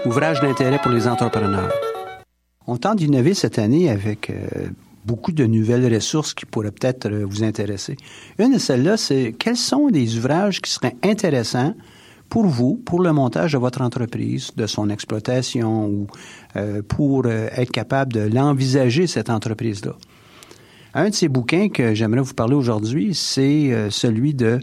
[0.07, 1.73] Ouvrage d'intérêt pour les entrepreneurs.
[2.69, 4.31] On tente d'innover cette année avec
[5.09, 7.97] beaucoup de nouvelles ressources qui pourraient peut-être euh, vous intéresser.
[8.39, 11.75] Une de celles-là, c'est quels sont des ouvrages qui seraient intéressants
[12.29, 16.07] pour vous, pour le montage de votre entreprise, de son exploitation ou
[16.57, 19.95] euh, pour euh, être capable de l'envisager, cette entreprise-là?
[20.93, 24.59] Un de ces bouquins que j'aimerais vous parler aujourd'hui, c'est celui de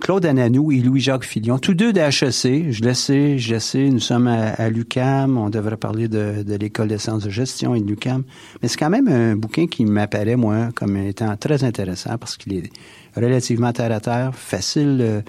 [0.00, 2.70] Claude Ananou et Louis-Jacques Filion, tous deux d'HEC.
[2.70, 6.88] Je le sais, je le sais, nous sommes à, l'UCAM, on devrait parler de, l'École
[6.88, 8.22] des sciences de gestion et de l'UCAM.
[8.62, 12.54] Mais c'est quand même un bouquin qui m'apparaît, moi, comme étant très intéressant parce qu'il
[12.54, 12.70] est
[13.16, 15.22] relativement terre à terre, facile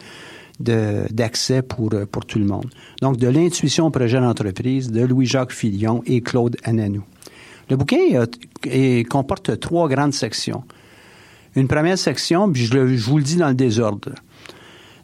[0.67, 2.69] euh, d'accès pour, euh, pour tout le monde.
[3.01, 7.03] Donc, de l'intuition au projet d'entreprise de Louis-Jacques Filion et Claude Ananou.
[7.69, 8.25] Le bouquin
[9.09, 10.63] comporte trois grandes sections.
[11.55, 14.11] Une première section, puis je, je vous le dis dans le désordre.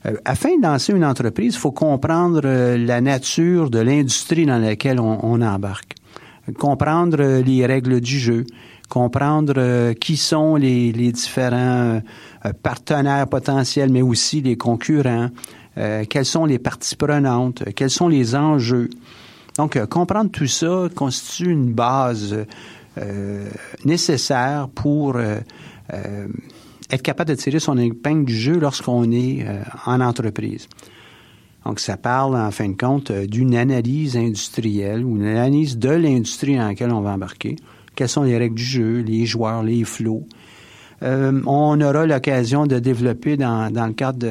[0.06, 4.58] Euh, afin de lancer une entreprise, il faut comprendre euh, la nature de l'industrie dans
[4.58, 5.96] laquelle on, embarque,
[6.58, 8.46] comprendre euh, les règles du jeu,
[8.90, 12.02] comprendre qui sont les, différents
[12.62, 15.30] partenaires potentiels, mais aussi les concurrents,
[15.76, 18.92] quelles sont les parties prenantes, quels sont les enjeux.
[19.58, 22.46] Donc, comprendre tout ça constitue une base
[23.84, 25.18] nécessaire pour
[26.92, 30.68] être capable de tirer son épingle du jeu lorsqu'on est euh, en entreprise.
[31.66, 35.90] Donc, ça parle, en fin de compte, euh, d'une analyse industrielle ou une analyse de
[35.90, 37.56] l'industrie dans laquelle on va embarquer.
[37.96, 40.28] Quelles sont les règles du jeu, les joueurs, les flots?
[41.04, 44.28] Euh, on aura l'occasion de développer dans, dans le cadre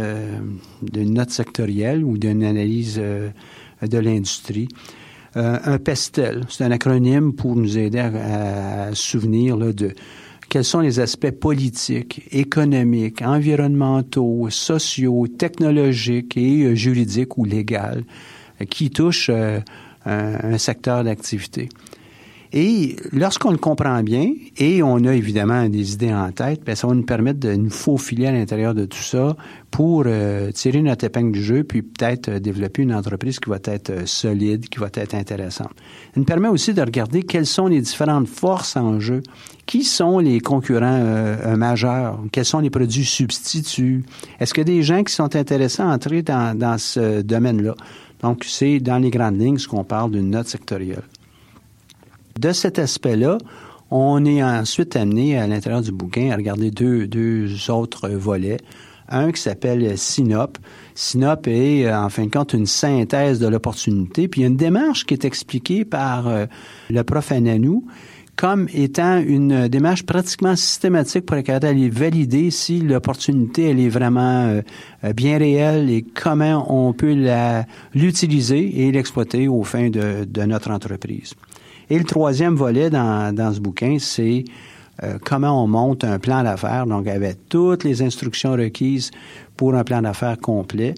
[0.82, 4.68] d'une note sectorielle ou d'une analyse de l'industrie.
[5.34, 9.94] un PESTEL, c'est un acronyme pour nous aider à, à souvenir là, de
[10.54, 18.04] quels sont les aspects politiques, économiques, environnementaux, sociaux, technologiques et euh, juridiques ou légaux
[18.70, 19.58] qui touchent euh,
[20.04, 21.70] un, secteur d'activité.
[22.56, 26.86] Et lorsqu'on le comprend bien, et on a évidemment des idées en tête, bien, ça
[26.86, 29.36] va nous permettre de nous faufiler à l'intérieur de tout ça
[29.72, 30.06] pour
[30.54, 34.78] tirer notre épingle du jeu, puis peut-être développer une entreprise qui va être solide, qui
[34.78, 35.72] va être intéressante.
[35.76, 39.20] Ça nous permet aussi de regarder quelles sont les différentes forces en jeu
[39.66, 42.20] qui sont les concurrents euh, euh, majeurs?
[42.30, 44.04] Quels sont les produits substituts?
[44.38, 47.74] Est-ce qu'il y a des gens qui sont intéressés à entrer dans, dans ce domaine-là?
[48.20, 51.02] Donc, c'est dans les grandes lignes ce qu'on parle d'une note sectorielle.
[52.38, 53.38] De cet aspect-là,
[53.90, 58.58] on est ensuite amené à l'intérieur du bouquin à regarder deux, deux autres volets.
[59.08, 60.58] Un qui s'appelle SYNOP.
[60.94, 64.28] SYNOP est, en fin de compte, une synthèse de l'opportunité.
[64.28, 66.46] Puis il y a une démarche qui est expliquée par euh,
[66.90, 67.84] le prof Ananou
[68.36, 73.88] comme étant une démarche pratiquement systématique pour être capable d'aller valider si l'opportunité elle est
[73.88, 74.46] vraiment
[75.04, 77.16] euh, bien réelle et comment on peut
[77.94, 81.34] l'utiliser et l'exploiter au fin de, de, notre entreprise.
[81.90, 84.44] Et le troisième volet dans, dans ce bouquin, c'est
[85.02, 89.10] euh, comment on monte un plan d'affaires, donc avec toutes les instructions requises
[89.56, 90.94] pour un plan d'affaires complet.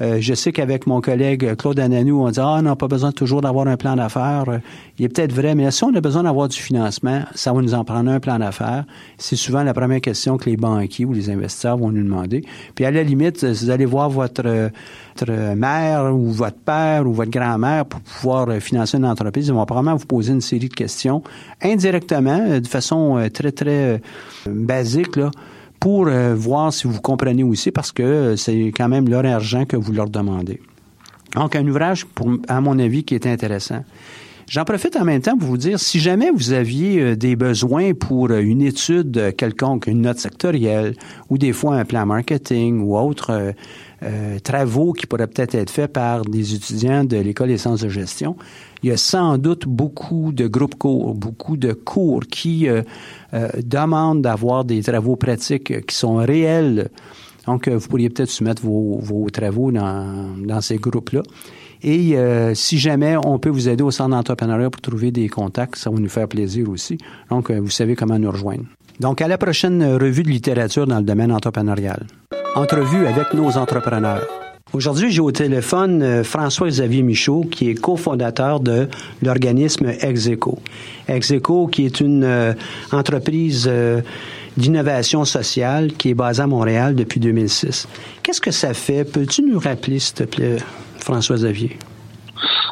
[0.00, 3.12] Euh, je sais qu'avec mon collègue Claude Ananou, on dit Ah, on n'a pas besoin
[3.12, 4.44] toujours d'avoir un plan d'affaires.
[4.48, 4.58] Euh,
[4.98, 7.74] il est peut-être vrai, mais si on a besoin d'avoir du financement, ça va nous
[7.74, 8.84] en prendre un plan d'affaires.
[9.18, 12.44] C'est souvent la première question que les banquiers ou les investisseurs vont nous demander.
[12.74, 14.70] Puis à la limite, vous allez voir votre,
[15.16, 19.64] votre mère ou votre père ou votre grand-mère pour pouvoir financer une entreprise, ils vont
[19.66, 21.22] probablement vous poser une série de questions
[21.62, 24.00] indirectement, de façon euh, très, très
[24.46, 25.30] basique, là
[25.80, 29.92] pour voir si vous comprenez aussi, parce que c'est quand même leur argent que vous
[29.92, 30.60] leur demandez.
[31.34, 33.82] Donc, un ouvrage, pour, à mon avis, qui est intéressant.
[34.50, 37.94] J'en profite en même temps pour vous dire, si jamais vous aviez euh, des besoins
[37.94, 40.96] pour euh, une étude quelconque, une note sectorielle,
[41.28, 43.54] ou des fois un plan marketing ou autres
[44.02, 47.88] euh, travaux qui pourraient peut-être être faits par des étudiants de l'École des sciences de
[47.88, 48.34] gestion,
[48.82, 52.66] il y a sans doute beaucoup de groupes cours, beaucoup de cours qui
[53.62, 56.88] demandent d'avoir des travaux pratiques qui sont réels.
[57.46, 61.22] Donc, vous pourriez peut-être soumettre vos, vos travaux dans, dans ces groupes-là.
[61.82, 65.76] Et euh, si jamais on peut vous aider au centre d'entrepreneuriat pour trouver des contacts,
[65.76, 66.98] ça va nous faire plaisir aussi.
[67.30, 68.64] Donc, euh, vous savez comment nous rejoindre.
[68.98, 72.06] Donc, à la prochaine revue de littérature dans le domaine entrepreneurial.
[72.54, 74.26] Entrevue avec nos entrepreneurs.
[74.74, 78.88] Aujourd'hui, j'ai au téléphone euh, François-Xavier Michaud, qui est cofondateur de
[79.22, 80.58] l'organisme Execo.
[81.08, 82.54] Execo, qui est une
[82.92, 83.68] entreprise
[84.56, 87.88] d'innovation sociale qui est basée à Montréal depuis 2006.
[88.22, 89.04] Qu'est-ce que ça fait?
[89.04, 90.58] Peux-tu nous rappeler, s'il te plaît,
[91.00, 91.78] François Xavier.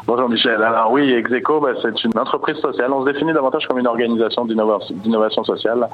[0.09, 0.63] Bonjour Michel.
[0.63, 2.91] Alors oui, Execo, ben, c'est une entreprise sociale.
[2.95, 5.87] On se définit davantage comme une organisation d'innovation sociale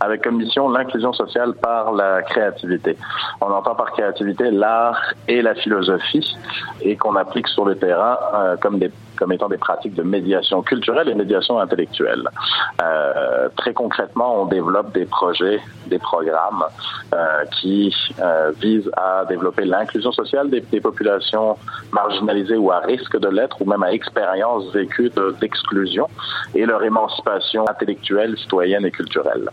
[0.00, 2.96] avec comme mission l'inclusion sociale par la créativité.
[3.40, 6.36] On entend par créativité l'art et la philosophie
[6.82, 10.62] et qu'on applique sur le terrain euh, comme des comme étant des pratiques de médiation
[10.62, 12.26] culturelle et médiation intellectuelle.
[12.82, 16.64] Euh, très concrètement, on développe des projets, des programmes
[17.14, 21.58] euh, qui euh, visent à développer l'inclusion sociale des, populations
[21.92, 26.08] marginalisées ou à risque de l'être, ou même à expérience vécue d'exclusion,
[26.54, 29.50] et leur émancipation intellectuelle, citoyenne et culturelle.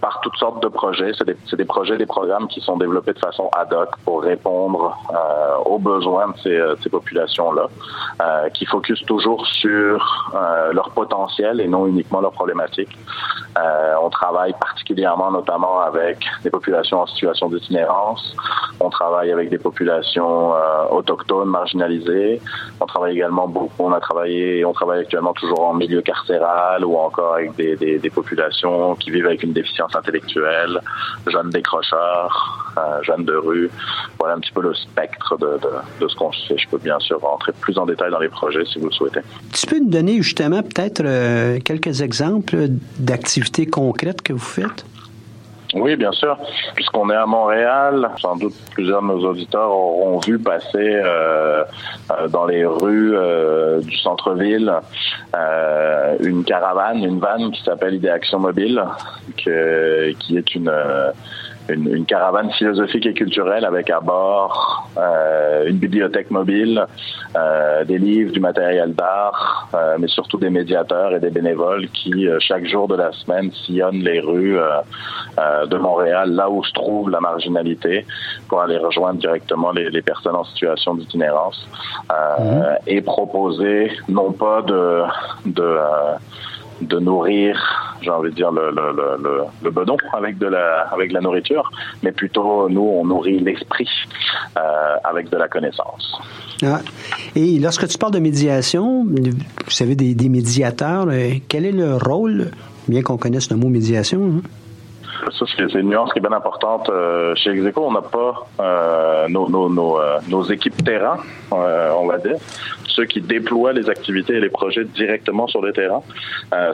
[0.00, 3.50] Par toutes sortes de projets, c'est des, projets, des programmes qui sont développés de façon
[3.54, 4.96] ad hoc pour répondre
[5.66, 7.68] aux besoins de ces populations-là
[8.54, 12.96] qui focus toujours sur euh, leur potentiel et non uniquement leurs problématiques.
[13.58, 18.34] Euh, on travaille particulièrement notamment avec des populations en situation d'itinérance.
[18.80, 22.40] On travaille avec des populations euh, autochtones marginalisées.
[22.80, 23.84] On travaille également beaucoup.
[23.84, 28.94] On a travaillé on travaille actuellement toujours en milieu carcéral ou encore avec des populations
[28.94, 30.80] qui vivent avec une déficience intellectuelle,
[31.26, 32.63] jeunes décrocheurs,
[33.02, 33.70] jeunes de rue.
[34.18, 35.68] Voilà un petit peu le spectre de, de,
[36.00, 36.58] de ce qu'on fait.
[36.58, 39.20] Je peux bien sûr rentrer plus en détail dans les projets si vous le souhaitez.
[39.52, 44.84] Tu peux nous donner justement peut-être euh, quelques exemples d'activités concrètes que vous faites?
[45.74, 46.38] Oui, bien sûr.
[46.76, 51.64] Puisqu'on est à Montréal, sans doute plusieurs de nos auditeurs auront vu passer euh,
[52.10, 54.72] euh dans les rues euh, du centre-ville
[55.34, 58.84] euh, une caravane, une vanne qui s'appelle Idéaction Mobile,
[59.44, 60.70] que, qui est une
[61.68, 66.86] une, une, caravane philosophique et culturelle avec à bord euh, une bibliothèque mobile,
[67.36, 72.28] euh, des livres, du matériel d'art, euh, mais surtout des médiateurs et des bénévoles qui,
[72.28, 76.72] euh, chaque jour de la semaine, sillonnent les rues euh, de Montréal, là où se
[76.72, 78.06] trouve la marginalité,
[78.48, 81.66] pour aller rejoindre directement les, les personnes en situation d'itinérance
[82.10, 82.62] mmh.
[82.86, 85.02] et proposer non pas de,
[85.46, 85.78] de
[86.80, 87.56] de nourrir,
[88.02, 91.70] j'ai envie de dire, le, le, le, le, bedon avec de la, avec la nourriture,
[92.02, 93.88] mais plutôt, nous, on nourrit l'esprit
[94.56, 96.20] euh, avec de la connaissance.
[96.62, 96.80] Ah.
[97.36, 101.96] Et lorsque tu parles de médiation, vous savez, des, des médiateurs, euh, quel est le
[101.96, 102.50] rôle,
[102.88, 104.20] bien qu'on connaisse le mot médiation?
[104.38, 104.48] Hein?
[105.32, 106.88] Ça, c'est une nuance qui est bien importante.
[106.90, 111.18] Euh, chez Execo, on n'a pas euh, euh, nos, équipes terrain,
[111.50, 112.36] on va dire
[112.86, 116.00] ceux qui déploient les activités et les projets directement sur le terrain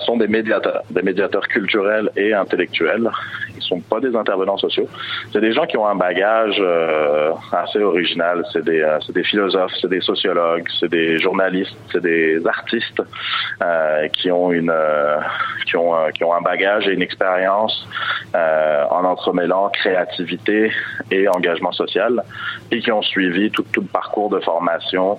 [0.01, 3.11] sont des médiateurs, des médiateurs culturels et intellectuels.
[3.57, 4.87] Ils sont pas des intervenants sociaux.
[5.33, 6.63] C'est des gens qui ont un bagage
[7.53, 8.45] assez original.
[8.53, 13.03] C'est des, philosophes, c'est des sociologues, c'est des journalistes, c'est des artistes
[14.13, 17.89] qui ont un bagage et une expérience
[18.91, 20.73] en entremêlant créativité
[21.11, 22.25] et engagement social
[22.71, 23.83] et qui ont suivi tout, tout
[24.31, 25.19] de formation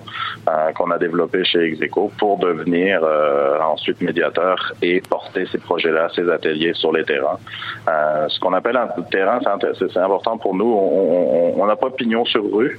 [0.74, 6.28] qu'on a développé chez Execo pour devenir euh, ensuite médiateur et porter ces projets-là, ces
[6.30, 7.38] ateliers sur les terrains.
[7.88, 9.40] Euh, ce qu'on appelle un terrain,
[9.78, 10.72] c'est important pour nous.
[11.56, 12.78] On n'a pas pignon sur rue.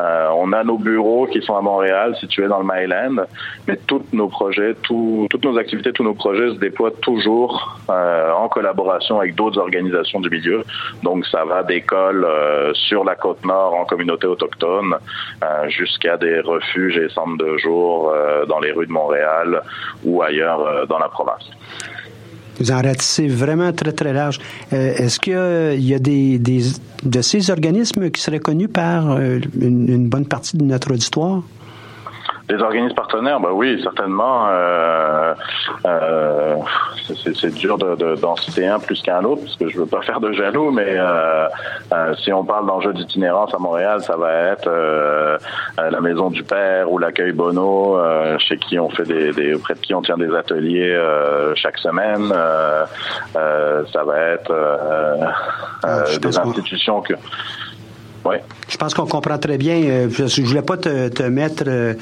[0.00, 3.24] Euh, on a nos bureaux qui sont à Montréal, situés dans le Myland,
[3.66, 8.32] mais tous nos projets, tout, toutes nos activités, tous nos projets se déploient toujours euh,
[8.32, 10.64] en collaboration avec d'autres organisations du milieu.
[11.02, 14.96] Donc ça va d'écoles euh, sur la côte nord en communauté autochtone
[15.42, 19.62] euh, jusqu'à des refuges et centres de jour euh, dans les rues de Montréal
[20.04, 21.50] ou ailleurs euh, dans la province.
[22.60, 24.38] Vous en ratissez vraiment très, très large.
[24.72, 25.32] Euh, Est-ce qu'il
[25.80, 26.60] y, y a des, des,
[27.02, 31.42] de ces organismes qui seraient connus par une bonne partie de notre auditoire?
[32.50, 34.48] Les organismes partenaires, bah oui, certainement.
[34.48, 35.34] Euh,
[35.86, 36.56] euh,
[37.34, 40.20] c'est dur d'en de, citer un plus qu'un autre, parce que je veux pas faire
[40.20, 41.48] de jaloux, mais euh,
[42.22, 44.70] si on parle d'enjeux d'itinérance à Montréal, ça va être
[45.78, 47.98] la Maison du Père ou l'accueil Bono,
[48.38, 50.98] chez qui on fait des, des, auprès de qui on tient des ateliers
[51.54, 52.28] chaque semaine.
[53.32, 54.52] ça va être
[55.82, 57.14] ah, des institutions que
[58.68, 59.76] je pense qu'on comprend très bien.
[59.76, 61.94] Euh, je ne voulais pas te, mettre euh,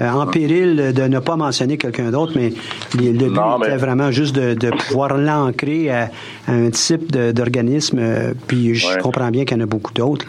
[0.00, 2.52] en péril de ne pas mentionner quelqu'un d'autre, mais
[2.94, 6.10] le but était vraiment juste de, pouvoir l'ancrer à,
[6.48, 7.98] un type d'organisme.
[8.00, 10.26] Euh, puis je comprends bien qu'il y en a beaucoup d'autres.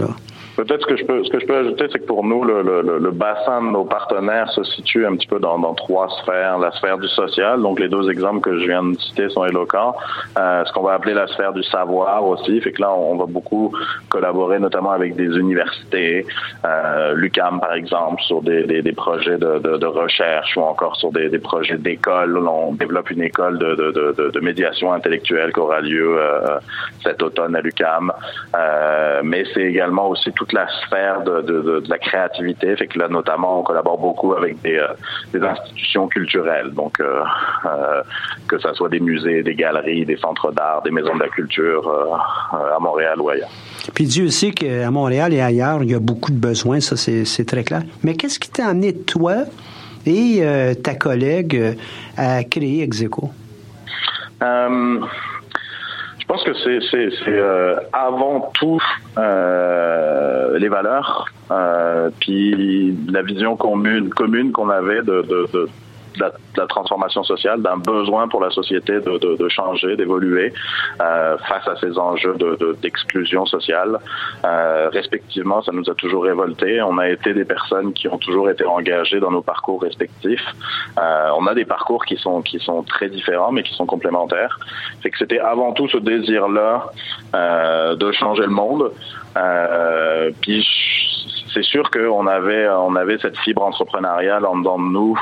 [0.59, 3.11] Peut-être ce que je peux, ce que je peux ajouter, c'est que pour nous, le,
[3.11, 6.59] bassin de nos partenaires se situe un petit peu dans, dans, trois sphères.
[6.59, 9.95] La sphère du social, donc les deux exemples que je viens de citer sont éloquents.
[10.37, 13.25] Euh, ce qu'on va appeler la sphère du savoir aussi, fait que là, on, va
[13.25, 13.73] beaucoup
[14.09, 16.25] collaborer, notamment avec des universités,
[16.65, 21.39] euh, l'UCAM par exemple, sur des, des, projets de, recherche ou encore sur des, des
[21.39, 22.37] projets d'école.
[22.37, 26.59] On développe une école de, de médiation intellectuelle qui aura lieu euh,
[27.01, 28.11] cet automne à l'UCAM.
[29.23, 32.75] Mais c'est également aussi tout la sphère de, de, de, la créativité.
[32.75, 34.87] Fait que là, notamment, on collabore beaucoup avec des, euh,
[35.33, 36.71] des institutions culturelles.
[36.73, 37.23] Donc, euh,
[37.65, 38.01] euh,
[38.47, 41.89] que ce soit des musées, des galeries, des centres d'art, des maisons de la culture
[42.51, 43.49] à Montréal ou ailleurs.
[43.93, 47.45] Puis Dieu sait qu'à Montréal et ailleurs, il y a beaucoup de besoins, ça c'est
[47.45, 47.81] très clair.
[48.03, 49.43] Mais qu'est-ce qui t'a amené toi
[50.05, 50.41] et
[50.83, 51.77] ta collègue
[52.17, 53.31] à créer Execo?
[54.41, 54.99] Je
[56.29, 58.81] pense que c'est euh, avant tout
[59.17, 65.67] euh, les valeurs, euh, puis la vision commune qu'on avait de
[66.19, 70.53] la, la, transformation sociale, d'un besoin pour la société de, de, de changer, d'évoluer
[71.01, 72.35] euh, face à ces enjeux
[72.81, 73.99] d'exclusion sociale.
[74.45, 76.81] Euh, respectivement, ça nous a toujours révolté.
[76.81, 80.45] On a été des personnes qui ont toujours été engagées dans nos parcours respectifs.
[80.97, 84.59] Euh, on a des parcours qui sont qui sont très différents, mais qui sont complémentaires.
[85.01, 86.85] Fait que c'était avant tout ce désir-là
[87.95, 88.91] de changer le monde.
[91.53, 95.19] C'est sûr qu'on avait on cette fibre entrepreneuriale en dedans de nous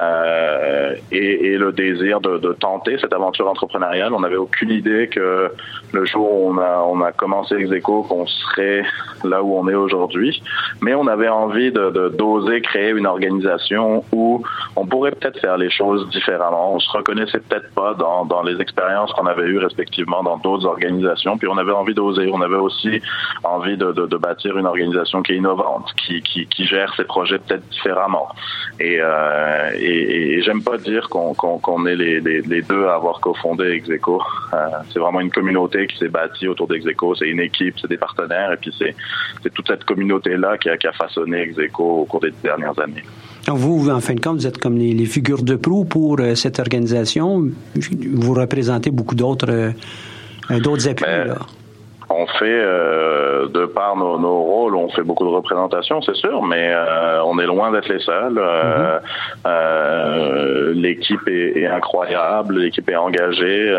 [0.00, 4.12] euh, et, le désir de, tenter cette aventure entrepreneuriale.
[4.12, 5.50] On n'avait aucune idée que
[5.92, 8.84] le jour où on a on a commencé Execo qu'on serait
[9.24, 10.42] là où on est aujourd'hui,
[10.80, 14.42] mais on avait envie d'oser créer une organisation où
[14.76, 16.74] on pourrait peut-être faire les choses différemment.
[16.74, 21.38] On se reconnaissait peut-être pas dans les expériences qu'on avait eues respectivement dans d'autres organisations,
[21.38, 22.30] puis on avait envie d'oser.
[22.32, 23.00] On avait aussi
[23.44, 27.04] envie de, de, de bâtir une organisation qui est innovante qui, qui, qui gère ses
[27.04, 28.28] projets peut-être différemment.
[28.78, 33.20] Et, euh, et, et j'aime pas dire qu'on est les, les, les, deux à avoir
[33.20, 34.22] cofondé Execo.
[34.52, 34.56] Euh,
[34.92, 37.14] c'est vraiment une communauté qui s'est bâtie autour d'Execo.
[37.14, 38.94] C'est une équipe, c'est des partenaires, et puis c'est
[39.52, 43.04] toute cette communauté-là qui a, qui a façonné Execo au cours des dernières années.
[43.48, 46.34] Vous, en fin de compte, vous êtes comme les, les figures de proue pour euh,
[46.34, 47.44] cette organisation.
[47.74, 51.06] Vous représentez beaucoup d'autres euh, d'autres appuis.
[51.06, 51.38] Ben, là
[52.20, 56.42] on fait, euh, de par nos, nos, rôles, on fait beaucoup de représentations, c'est sûr,
[56.42, 58.38] mais euh, on est loin d'être les seuls.
[58.38, 59.00] Euh, mhm.
[59.46, 63.74] euh l'équipe est, est, incroyable, l'équipe est engagée.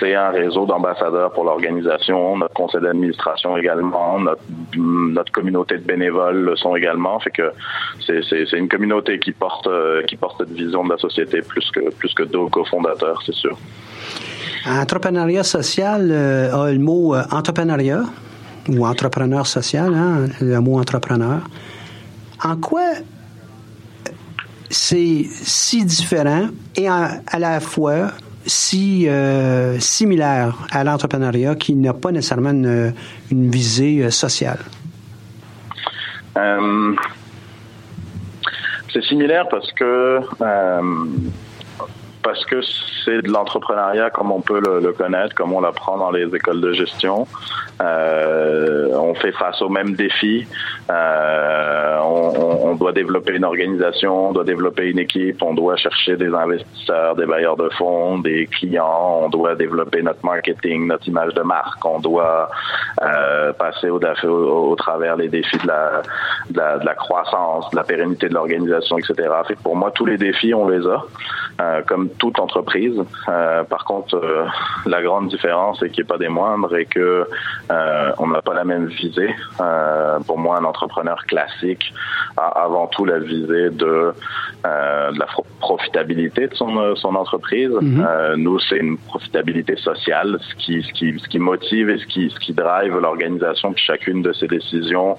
[0.00, 4.42] C'est un réseau d'ambassadeurs pour l'organisation, notre conseil d'administration également, notre,
[4.76, 7.20] notre communauté de bénévoles le sont également.
[7.20, 7.52] Fait que
[8.00, 9.68] c'est une communauté qui porte
[10.08, 13.56] qui porte cette vision de la société plus que plus que deux cofondateurs, c'est sûr.
[14.66, 18.04] Entrepreneuriat social euh, a le mot euh, entrepreneuriat
[18.68, 21.40] ou entrepreneur social, hein, le mot entrepreneur.
[22.44, 22.92] En quoi
[24.70, 26.46] c'est si différent
[26.76, 28.12] et à la fois
[28.46, 32.94] si euh, similaire à l'entrepreneuriat qui n'a pas nécessairement une,
[33.30, 34.58] une visée sociale?
[38.92, 40.20] c'est similaire parce que
[42.22, 42.60] parce que
[43.04, 46.72] c'est de l'entrepreneuriat comme on peut le, connaître, comme on l'apprend dans les écoles de
[46.72, 47.26] gestion.
[47.82, 50.46] Euh, on fait face aux mêmes défis.
[50.90, 56.32] Euh, on, doit développer une organisation, on doit développer une équipe, on doit chercher des
[56.32, 61.42] investisseurs, des bailleurs de fonds, des clients, on doit développer notre marketing, notre image de
[61.42, 62.50] marque, on doit
[63.02, 65.68] euh, passer au, travers les défis de
[66.56, 69.28] la, croissance, de la pérennité de l'organisation, etc.
[69.62, 73.00] Pour moi, tous les défis, on les a, comme toute entreprise.
[73.26, 74.20] Par contre,
[74.86, 77.26] la grande différence, et qui est pas des moindres, est que
[77.72, 79.34] euh, on n'a pas la même visée.
[80.26, 81.92] pour moi, un entrepreneur classique
[82.36, 84.14] a avant tout la visée de,
[84.64, 85.26] de la
[85.60, 87.70] profitabilité de son, son entreprise.
[87.70, 88.34] Mm-hmm.
[88.36, 92.30] nous, c'est une profitabilité sociale, ce qui, ce qui, ce qui motive et ce qui,
[92.30, 95.16] ce qui drive l'organisation, puis chacune de ses décisions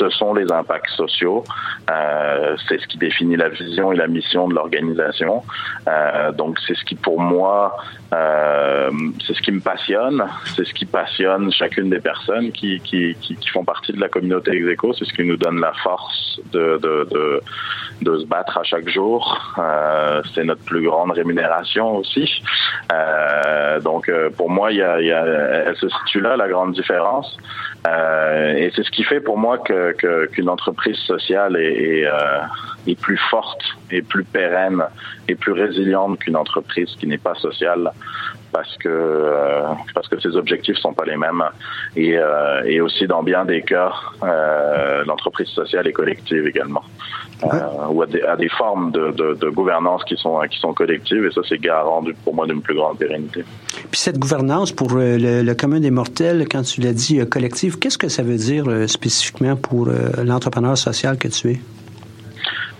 [0.00, 1.44] ce sont les impacts sociaux.
[1.90, 5.42] Euh, c'est ce qui définit la vision et la mission de l'organisation.
[5.88, 7.76] Euh, donc c'est ce qui pour moi,
[8.12, 8.90] euh,
[9.24, 10.24] c'est ce qui me passionne,
[10.56, 14.50] c'est ce qui passionne chacune des personnes qui, qui, qui, font partie de la communauté
[14.50, 17.40] Execo, c'est ce qui nous donne la force de, de,
[18.02, 19.54] de, se battre à chaque jour.
[19.58, 22.42] Euh, c'est notre plus grande rémunération aussi.
[22.92, 27.36] Euh, donc pour moi, il y elle se situe là la grande différence.
[27.86, 32.06] Et c'est ce qui fait pour moi qu'une entreprise sociale est,
[32.86, 34.82] est, plus forte et plus pérenne
[35.28, 37.92] et plus résiliente qu'une entreprise qui n'est pas sociale
[38.52, 39.62] parce que euh,
[39.94, 41.42] parce que ses objectifs sont pas les mêmes
[41.96, 46.82] et, euh, et aussi dans bien des cas euh, l'entreprise sociale est collective également
[47.42, 47.58] ouais.
[47.90, 51.24] ou à des, à des formes de, de, de, gouvernance qui sont qui sont collectives
[51.24, 53.44] et ça c'est garant pour moi d'une plus grande pérennité.
[53.90, 57.98] Puis cette gouvernance pour le, le commun des mortels quand tu l'as dit collective qu'est-ce
[57.98, 59.88] que ça veut dire spécifiquement pour
[60.24, 61.60] l'entrepreneur social que tu es?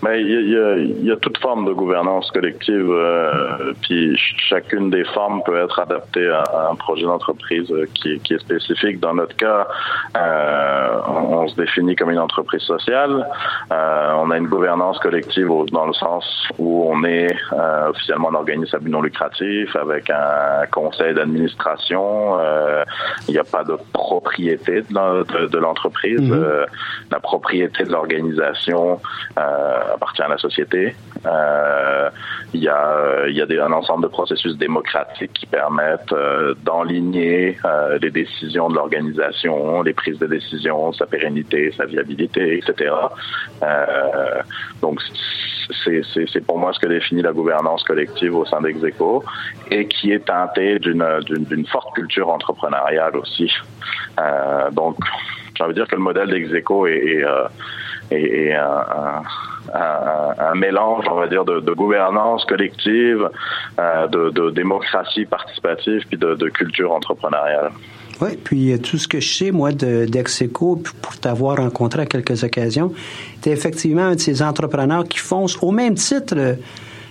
[0.02, 4.90] Mais il y a, il y a toute forme de gouvernance collective, euh, puis chacune
[4.90, 9.00] des formes peut être adaptée à, à un projet d'entreprise qui, qui, est spécifique.
[9.00, 9.66] Dans notre cas,
[10.16, 13.26] euh, on, on, se définit comme une entreprise sociale.
[13.72, 16.24] Euh, on a une gouvernance collective dans le sens
[16.58, 22.38] où on est euh, officiellement un organisme à but non lucratif avec un conseil d'administration.
[22.38, 22.84] Euh,
[23.28, 26.20] il n'y a pas de propriété de, de, de l'entreprise.
[26.20, 26.66] Mm -hmm.
[27.10, 29.00] la propriété de l'organisation
[29.94, 30.94] appartient à la société.
[31.26, 32.10] Euh,
[32.52, 36.54] il y a, il y a des, un ensemble de processus démocratiques qui permettent euh,
[36.64, 42.92] d'enligner euh, les décisions de l'organisation, les prises de décision, sa pérennité, sa viabilité, etc.
[43.62, 44.42] Euh,
[44.80, 45.00] donc
[45.84, 49.24] c'est pour moi ce que définit la gouvernance collective au sein d'Execo
[49.70, 53.52] et qui est teintée d'une forte culture entrepreneuriale aussi.
[54.18, 54.96] Euh, donc,
[55.54, 57.24] j'ai envie de dire que le modèle d'Execo est,
[58.54, 59.22] un
[59.74, 63.28] un, mélange, on va dire, de, gouvernance collective,
[63.78, 67.70] euh, de, démocratie participative, puis de, culture entrepreneuriale.
[68.20, 72.92] Oui, puis tout ce que je sais, moi, d'Execo, pour t'avoir rencontré à quelques occasions,
[73.40, 76.34] tu es effectivement un de ces entrepreneurs qui foncent au même titre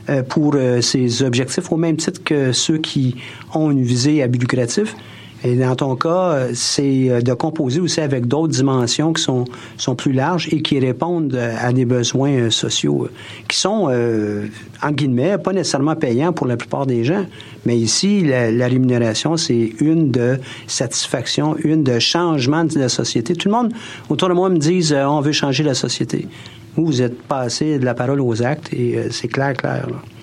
[0.10, 3.16] euh, pour euh, ces objectifs, au même titre que ceux qui
[3.54, 4.96] ont une visée à but lucratif.
[5.44, 9.46] Et dans ton cas, c'est de composer aussi avec d'autres dimensions qui sont,
[9.78, 13.08] sont plus larges et qui répondent à des besoins sociaux
[13.48, 14.48] qui sont, euh,
[14.82, 17.26] en guillemets, pas nécessairement payants pour la plupart des gens.
[17.66, 23.34] Mais ici, la, rémunération, c'est une de satisfaction, une de changement de la société.
[23.36, 23.74] Tout le monde
[24.10, 26.28] autour de moi me dit euh, on veut changer la société.
[26.76, 29.88] Vous, vous êtes passé de la parole aux actes et euh, c'est clair, clair.
[29.88, 30.19] Là.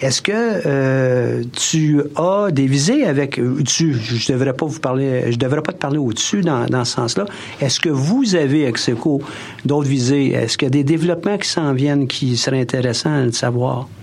[0.00, 5.38] Est-ce que euh, tu as des visées avec tu je devrais pas vous parler je
[5.38, 7.24] devrais pas te parler au-dessus dans, dans ce sens-là.
[7.60, 9.22] Est-ce que vous avez Execo
[9.64, 10.32] d'autres visées?
[10.32, 13.88] Est-ce qu'il y a des développements qui s'en viennent qui seraient intéressants de savoir?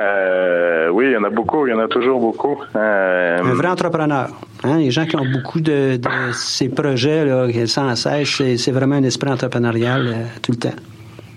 [0.00, 2.58] Euh, oui, il y en a beaucoup, il y en a toujours beaucoup.
[2.76, 4.28] Euh, Un vrai entrepreneur.
[4.64, 4.78] Hein?
[4.78, 9.02] Les gens qui ont beaucoup de, de ces projets là, sans cesse, c'est vraiment un
[9.02, 10.76] esprit entrepreneurial euh, tout le temps.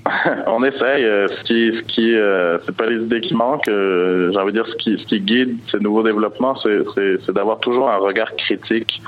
[0.47, 1.03] on essaye.
[1.03, 3.67] Ce qui, ce qui, euh, c'est pas les idées qui manquent.
[3.67, 7.97] Euh, J'ai envie de dire ce qui, guide ces nouveaux développements, c'est d'avoir toujours un
[7.97, 9.01] regard critique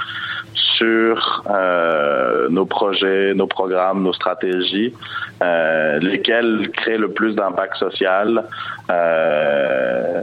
[0.77, 4.93] sur euh, nos projets, nos programmes, nos stratégies,
[5.41, 8.43] euh, lesquels créent le plus d'impact social.
[8.89, 10.21] Euh,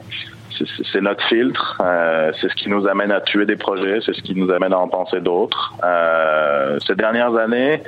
[0.92, 4.22] c'est notre filtre, euh, c'est ce qui nous amène à tuer des projets, c'est ce
[4.22, 5.74] qui nous amène à en penser d'autres.
[5.82, 7.82] Euh, ces dernières années,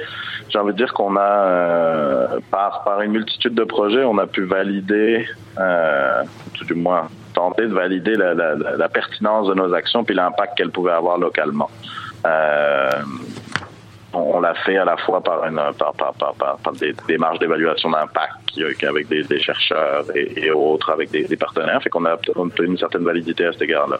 [0.48, 4.26] j'ai envie de dire qu'on a, euh, par, par une multitude de projets, on a
[4.26, 5.26] pu valider,
[5.58, 6.22] euh,
[6.54, 10.56] tout du moins tenter de valider la, la, la pertinence de nos actions puis l'impact
[10.56, 11.70] qu'elles pouvaient avoir localement.
[12.24, 12.90] Euh,
[14.16, 15.60] on, l'a fait à la fois par, une,
[16.80, 18.46] des démarches d'évaluation d'impact
[18.88, 23.44] avec des, chercheurs et, autres, avec des, partenaires, fait qu'on a obtenu une certaine validité
[23.44, 23.98] à cet égard-là.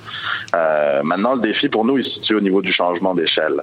[0.55, 3.61] Euh, maintenant, le défi pour nous, il se situe au niveau du changement d'échelle.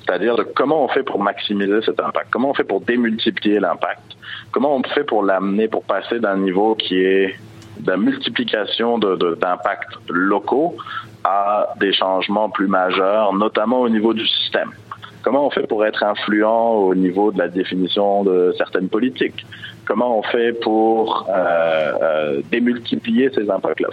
[0.00, 4.16] C'est-à-dire de comment on fait pour maximiser cet impact, comment on fait pour démultiplier l'impact,
[4.50, 7.36] comment on fait pour l'amener, pour passer d'un niveau qui est
[7.78, 10.76] de la multiplication d'impacts locaux
[11.24, 14.70] à des changements plus majeurs, notamment au niveau du système?
[15.24, 19.46] Comment on fait pour être influent au niveau de la définition de certaines politiques?
[19.86, 23.88] Comment on fait pour euh, euh, démultiplier ces impacts-là?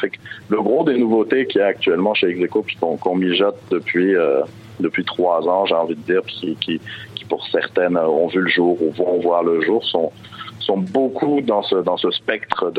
[0.50, 4.14] Le gros des nouveautés qu'il y a actuellement chez Execo, puis qu'on qu mijote depuis
[4.14, 4.42] euh,
[4.82, 8.78] depuis trois ans, j'ai envie de dire, qui, qui pour certaines ont vu le jour
[8.82, 10.12] ou vont voir le jour, sont
[10.60, 12.72] sont beaucoup dans ce dans ce spectre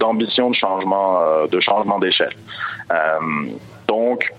[0.00, 2.34] d'ambition de, de, changement de changement d'échelle.
[3.86, 4.32] donc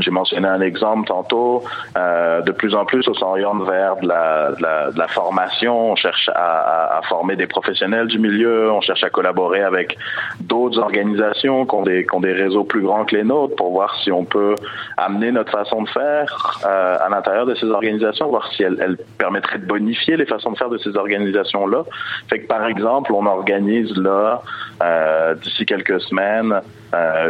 [0.00, 1.62] j'ai mentionné un exemple tantôt.
[1.96, 5.92] Euh, de plus en plus, on s'oriente vers de la, formation.
[5.92, 8.70] On cherche à, former des professionnels du milieu.
[8.70, 9.96] On cherche à collaborer avec
[10.40, 14.24] d'autres organisations qui ont, des, réseaux plus grands que les nôtres pour voir si on
[14.24, 14.54] peut
[14.96, 18.96] amener notre façon de faire euh, à l'intérieur de ces organisations, voir si elle, elle
[19.18, 21.84] permettrait de bonifier les façons de faire de ces organisations-là.
[22.28, 24.42] Fait que par exemple, on organise là
[24.82, 26.60] euh, d'ici quelques semaines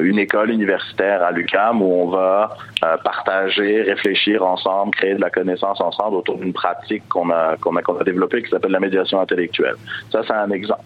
[0.02, 5.30] une école universitaire à l'UCAM où on va euh, partager, réfléchir ensemble, créer de la
[5.30, 9.76] connaissance ensemble autour d'une pratique qu'on a a a développée qui s'appelle la médiation intellectuelle.
[10.10, 10.82] Ça, c'est un exemple.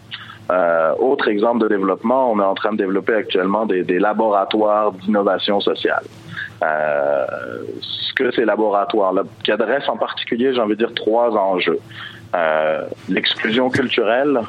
[0.51, 5.61] Euh, autre exemple de développement, on est en train de développer actuellement des, laboratoires d'innovation
[5.61, 6.05] sociale.
[6.63, 7.27] Euh,
[7.81, 11.79] ce que ces laboratoires-là, qui adressent en particulier, j'ai envie de dire, trois enjeux.
[12.35, 14.41] Euh, l'exclusion culturelle,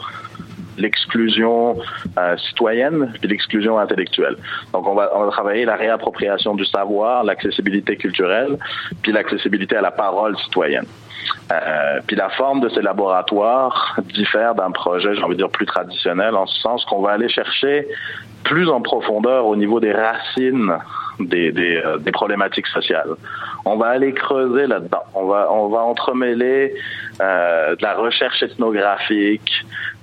[0.79, 1.77] l'exclusion
[2.17, 4.35] euh, citoyenne puis l'exclusion intellectuelle.
[4.73, 8.57] Donc on va, on va travailler la réappropriation du savoir, l'accessibilité culturelle,
[9.01, 10.85] puis l'accessibilité à la parole citoyenne.
[11.51, 15.65] Euh, puis la forme de ces laboratoires diffère d'un projet, j'ai envie de dire, plus
[15.65, 17.87] traditionnel, en ce sens qu'on va aller chercher
[18.43, 20.73] plus en profondeur au niveau des racines
[21.19, 23.09] des, des, euh, des problématiques sociales.
[23.65, 25.03] On va aller creuser là-dedans.
[25.13, 26.73] On va, on va entremêler
[27.21, 29.51] euh, de la recherche ethnographique,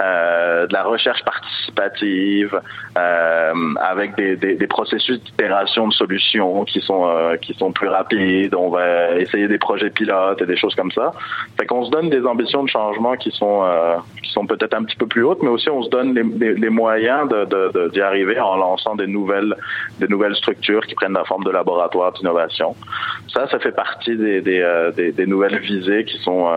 [0.03, 2.61] euh, de la recherche participative,
[2.99, 8.55] euh, avec des, des, processus d'itération de solutions qui sont plus rapides.
[8.55, 11.13] On va essayer des projets pilotes et des choses comme ça.
[11.59, 13.65] Fait qu'on se donne des ambitions de changement qui sont
[14.47, 17.29] peut-être un petit peu plus hautes, mais aussi on se donne les, moyens
[17.93, 19.55] d'y arriver en lançant des nouvelles
[20.35, 22.75] structures qui prennent la forme de laboratoires d'innovation.
[23.51, 26.49] Ça fait partie des, des, euh, des, des nouvelles visées qui sont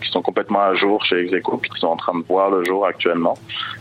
[0.00, 2.50] qui qui sont complètement à jour chez Execo puis qui sont en train de voir
[2.50, 3.36] le jour actuellement.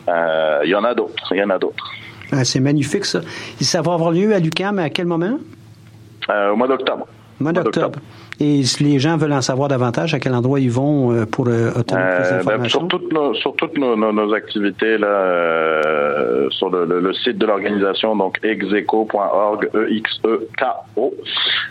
[0.09, 1.24] Euh, il y en a d'autres.
[1.32, 1.91] Il y en a d'autres.
[2.32, 3.22] Ah, c'est magnifique, ça.
[3.61, 5.39] Et ça va avoir lieu à l'UCAM à quel moment?
[6.30, 7.07] Euh, au mois d'octobre.
[7.39, 7.99] Mois d'octobre.
[8.39, 11.47] Et si les gens veulent en savoir davantage, à quel endroit ils vont euh, pour
[11.47, 12.79] euh, obtenir plus Euh, ben, d'informations?
[12.79, 17.38] sur toutes nos, sur toutes nos, nos, nos activités là, sur le, le, le site
[17.38, 20.65] de l'organisation, donc execo.org, e x e k
[20.95, 21.13] o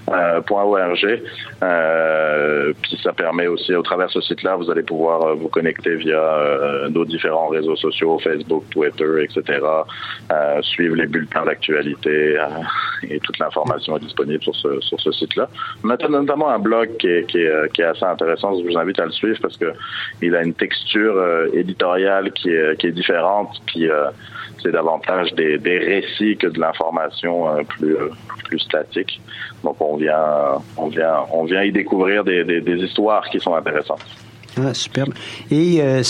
[0.08, 1.20] euh, point .org.
[1.62, 5.94] Euh, puis ça permet aussi, au travers de ce site-là, vous allez pouvoir vous connecter
[5.96, 9.60] via euh, nos différents réseaux sociaux, Facebook, Twitter, etc.
[10.62, 12.36] Suivre les bulletins d'actualité
[13.08, 15.48] et toute l'information est disponible sur ce, sur ce site-là.
[15.84, 18.48] Notamment un blog qui est, qui, est, euh, qui est assez intéressant.
[18.58, 19.70] Je vous invite à le suivre parce que
[20.22, 23.50] il a une texture euh, éditoriale qui est, qui est différente.
[23.66, 24.06] Puis euh,
[24.62, 27.96] c'est davantage des, des récits que de l'information euh, plus,
[28.44, 29.20] plus statique.
[29.64, 33.54] Donc on vient, on vient, on vient y découvrir des, des, des histoires qui sont
[33.54, 34.04] intéressantes.
[34.58, 35.12] Ah, superbe.
[35.50, 36.00] Et euh,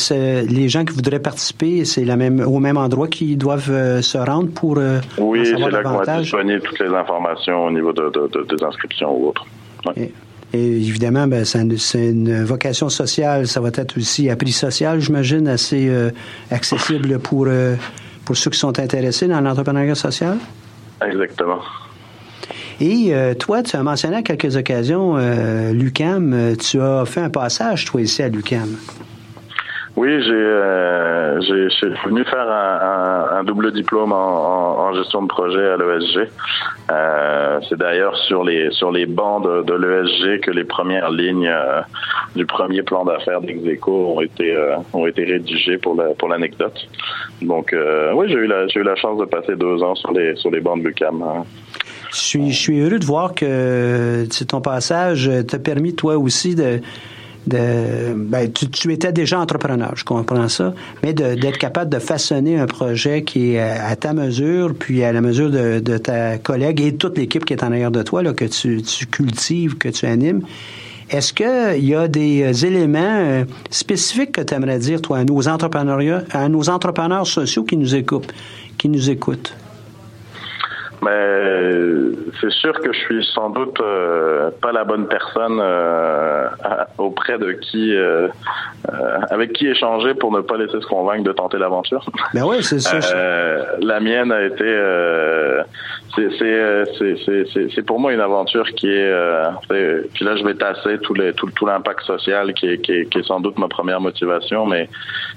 [0.49, 4.19] les gens qui voudraient participer, c'est la même, au même endroit qu'ils doivent euh, se
[4.19, 8.05] rendre pour euh, Oui, c'est là qu'on va disponible toutes les informations au niveau de,
[8.09, 9.45] de, de- des inscriptions ou autres.
[9.87, 10.13] Ouais.
[10.53, 13.47] Et, évidemment, ben, c'est une, c'est une vocation sociale.
[13.47, 16.11] Ça va être aussi à prix social, j'imagine, assez euh,
[16.51, 17.77] accessible pour, euh,
[18.25, 20.39] pour ceux qui sont intéressés dans l'entrepreneuriat social.
[21.05, 21.61] Exactement.
[22.81, 25.17] Et euh, toi, tu as mentionné à quelques occasions
[25.73, 26.57] l'UCAM.
[26.59, 28.77] Tu as fait un passage, toi, ici à l'UCAM.
[29.97, 32.79] Oui, j'ai euh, j'ai- je suis venu faire un,
[33.33, 36.29] un- un double diplôme en, en- en gestion de projet à l'ESG.
[36.91, 41.49] Euh, c'est d'ailleurs sur les sur les bancs de, de l'ESG que les premières lignes
[41.49, 41.81] euh,
[42.35, 46.77] du premier plan d'affaires d'Execo ont été euh, ont été rédigées pour la pour l'anecdote.
[47.41, 50.13] Donc euh, oui, j'ai eu la j'ai eu la chance de passer deux ans sur
[50.13, 51.23] les sur les bancs de l'UQAM.
[51.23, 51.45] hein.
[52.13, 56.81] Je suis, je suis heureux de voir que ton passage t'a permis, toi aussi, de.
[57.47, 62.59] De ben, tu, tu étais déjà entrepreneur, je comprends ça, mais d'être capable de façonner
[62.59, 66.39] un projet qui est à, à ta mesure, puis à la mesure de, de ta
[66.39, 69.77] collègue et toute l'équipe qui est en arrière de toi, là, que tu, tu cultives,
[69.77, 70.43] que tu animes.
[71.09, 75.25] Est-ce qu'il y a des euh, éléments euh, spécifiques que tu aimerais dire, toi, à
[75.25, 78.33] nos entrepreneurs, à nos entrepreneurs sociaux qui nous écoutent,
[78.77, 79.55] qui nous écoutent?
[81.03, 86.47] Mais euh, c'est sûr que je suis sans doute euh, pas la bonne personne euh,
[86.65, 88.29] à- auprès de qui, euh,
[88.93, 92.05] euh, avec qui échanger pour ne pas laisser se convaincre de tenter l'aventure.
[92.35, 92.97] Ben oui, c'est ça.
[93.15, 95.63] Euh, la mienne a été, euh,
[96.19, 96.85] euh,
[97.75, 99.51] c'est pour moi une aventure qui est, euh,
[100.15, 103.19] puis là je vais tasser tout tout, tout l'impact social qui est, qui est qui
[103.19, 104.89] est sans doute ma première motivation, mais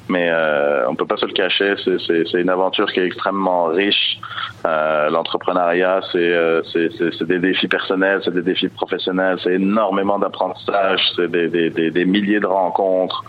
[0.08, 4.20] mais euh, on peut pas se le cacher, c'est une aventure qui est extrêmement riche.
[4.66, 6.34] Euh, L'entrepreneuriat, c'est
[6.72, 11.92] c'est des défis personnels, c'est des défis professionnels, c'est énormément d'apprentissage, c'est des, des des
[11.92, 13.24] des milliers de rencontres,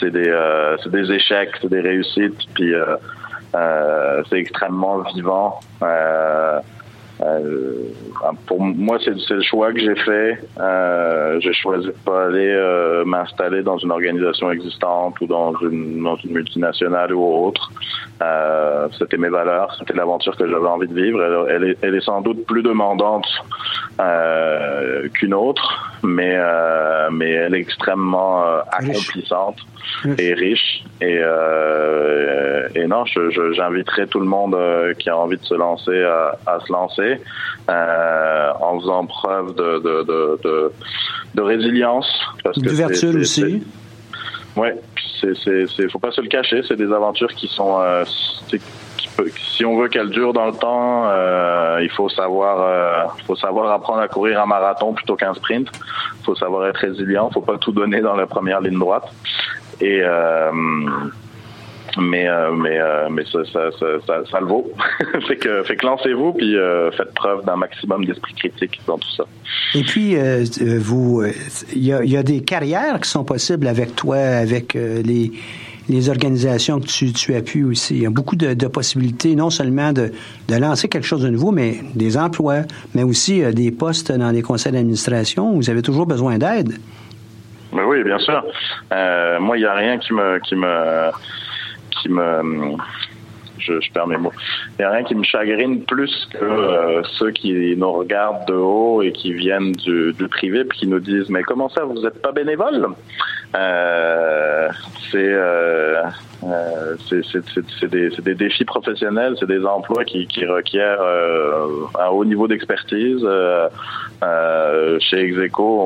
[0.00, 0.32] c'est des
[0.82, 2.72] c'est des échecs, c'est des réussites, puis
[4.30, 5.60] c'est extrêmement vivant.
[7.24, 7.90] Euh,
[8.46, 10.38] pour moi, c'est le choix que j'ai fait.
[11.40, 17.14] j'ai choisi pas aller m'installer dans une organisation existante ou dans une, dans une multinationale
[17.14, 17.70] ou autre.
[18.98, 21.46] c'était mes valeurs, c'était l'aventure que j'avais envie de vivre.
[21.48, 23.26] Elle, est, elle, est, sans doute plus demandante
[25.14, 26.38] qu'une autre, mais
[27.10, 29.58] mais elle est extrêmement accomplissante
[30.18, 30.84] et riche.
[31.00, 36.02] Et, euh, et non, j'inviterai tout le monde euh, qui a envie de se lancer
[36.02, 37.20] à, à se lancer
[37.68, 40.72] euh, en faisant preuve de, de, de, de,
[41.34, 42.06] de résilience.
[42.56, 43.62] D'ouverture aussi.
[44.56, 44.68] Oui,
[45.20, 48.04] c'est, faut pas se le cacher, c'est des aventures qui sont, euh,
[49.54, 53.72] si on veut qu'elles durent dans le temps, euh, il faut savoir, euh, faut savoir
[53.72, 55.68] apprendre à courir un marathon plutôt qu'un sprint.
[56.20, 59.04] Il faut savoir être résilient, faut pas tout donner dans la première ligne droite.
[59.80, 60.50] Et euh,
[61.96, 64.72] mais euh, mais euh, mais ça, ça, ça, ça, le vaut.
[65.28, 66.56] fait que fait que lancez-vous puis
[66.96, 69.24] faites preuve d'un maximum d'esprit critique dans tout ça.
[69.74, 70.16] Et puis
[70.78, 71.24] vous,
[71.74, 75.32] il y a, y a des carrières qui sont possibles avec toi, avec les
[75.88, 77.96] les organisations que tu, appuies aussi.
[77.96, 80.10] Il y a beaucoup de, possibilités, non seulement de,
[80.48, 82.62] lancer quelque chose de nouveau, mais des emplois,
[82.94, 85.52] mais aussi des postes dans les conseils d'administration.
[85.52, 86.74] Vous avez toujours besoin d'aide.
[87.74, 88.42] Mais oui, bien sûr.
[88.92, 91.10] Euh, moi, il n'y a rien qui me, qui me,
[91.90, 92.76] qui me,
[93.58, 94.32] je, perds mes mots.
[94.78, 98.54] Il n'y a rien qui me chagrine plus que euh, ceux qui nous regardent de
[98.54, 102.20] haut et qui viennent du, privé puis qui nous disent mais comment ça vous n'êtes
[102.22, 102.88] pas bénévole
[103.54, 104.68] euh,
[105.10, 106.02] C'est euh,
[106.44, 111.00] euh c'est des, défis professionnels, c'est des emplois qui, qui requièrent
[111.98, 113.26] un haut niveau d'expertise.
[115.00, 115.80] chez Execo,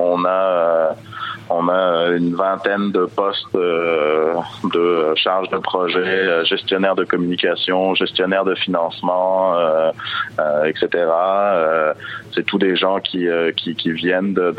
[0.00, 0.94] on, a
[1.50, 8.54] on a une vingtaine de postes de charge de projet, gestionnaire de communication, gestionnaire de
[8.54, 9.54] financement,
[10.64, 10.88] etc.
[12.34, 14.54] c'est tous des gens qui, qui, viennent de,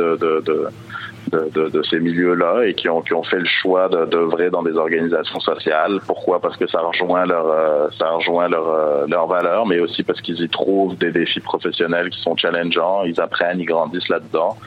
[1.32, 5.40] de, ces milieux-là et qui ont, qui ont fait le choix d'œuvrer dans des organisations
[5.40, 6.00] sociales.
[6.06, 6.40] Pourquoi?
[6.40, 10.22] Parce que ça rejoint leur euh, ça rejoint leur euh, leurs valeurs, mais aussi parce
[10.22, 13.04] qu'ils y trouvent des défis professionnels qui sont challengeants.
[13.04, 14.58] Ils apprennent, ils grandissent là-dedans,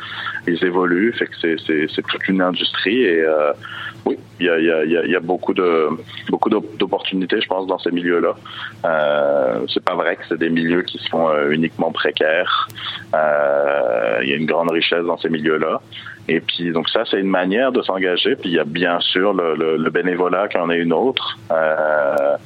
[0.47, 1.13] ils évoluent.
[1.13, 3.53] Fait que c'est toute une industrie et euh,
[4.05, 5.89] oui, il y a, y, a, y a beaucoup de
[6.29, 8.35] beaucoup d'opportunités, je pense, dans ces milieux-là.
[8.85, 12.69] Euh, c'est pas vrai que c'est des milieux qui sont uniquement précaires.
[13.13, 15.81] Il y a une grande richesse dans ces milieux-là.
[16.29, 18.37] Et puis donc ça, c'est une manière de s'engager.
[18.37, 21.39] Puis il y a bien sûr le, bénévolat qui en est une autre.
[21.51, 22.37] Euh,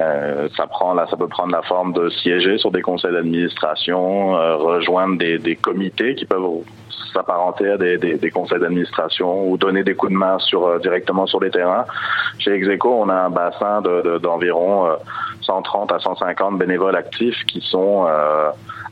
[0.00, 4.36] euh, ça prend là, ça peut prendre la forme de siéger sur des conseils d'administration,
[4.36, 6.62] euh, rejoindre des, comités qui peuvent
[7.12, 11.50] s'apparenter à des, conseils d'administration ou donner des coups de main sur directement sur les
[11.50, 11.84] terrains.
[12.38, 13.82] Chez Execo, on a un bassin
[14.20, 14.96] d'environ de,
[15.42, 18.06] 130 à 150 bénévoles actifs qui sont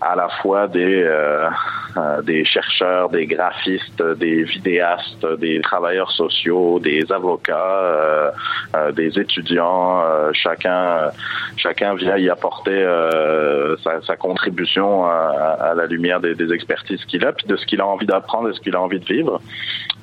[0.00, 1.48] à la fois des euh,
[1.96, 10.02] euh, des chercheurs, des graphistes, des vidéastes, des travailleurs sociaux, des avocats, euh, des étudiants.
[10.32, 11.10] chacun
[11.56, 12.84] chacun vient y apporter
[14.06, 17.80] sa, contribution à, à, la lumière des, des expertises qu'il a, puis de ce qu'il
[17.80, 19.40] a envie d'apprendre et ce qu'il a envie de vivre.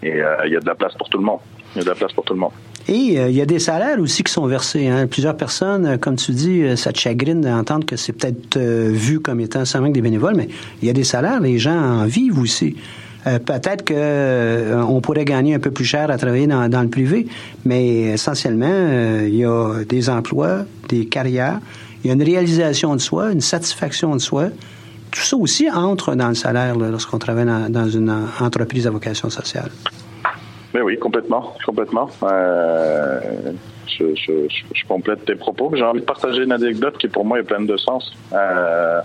[0.02, 1.40] Et il y a de la place pour tout le monde.
[1.76, 2.54] Il y a de la place pour tout le monde.
[2.88, 4.88] Et euh, il y a des salaires aussi qui sont versés.
[4.88, 5.08] Hein.
[5.08, 9.20] Plusieurs personnes, euh, comme tu dis, euh, ça te chagrine d'entendre que c'est peut-être vu
[9.20, 10.50] comme étant seulement des bénévoles, mais
[10.82, 12.76] il y a des salaires, les gens en vivent aussi.
[13.24, 17.28] peut-être que on pourrait gagner un peu plus cher à travailler dans, le privé,
[17.64, 21.60] mais essentiellement, il y a des emplois, des carrières,
[22.04, 24.50] il y a une réalisation de soi, une satisfaction de soi.
[25.10, 29.72] Tout ça aussi entre dans le salaire lorsqu'on travaille dans une entreprise à vocation sociale.
[30.74, 32.10] Mais oui, complètement, complètement.
[32.24, 33.20] Euh,
[33.88, 35.72] je, complète tes propos.
[35.76, 38.12] J'ai envie de partager une anecdote qui pour moi est pleine de sens.
[38.34, 39.00] Euh,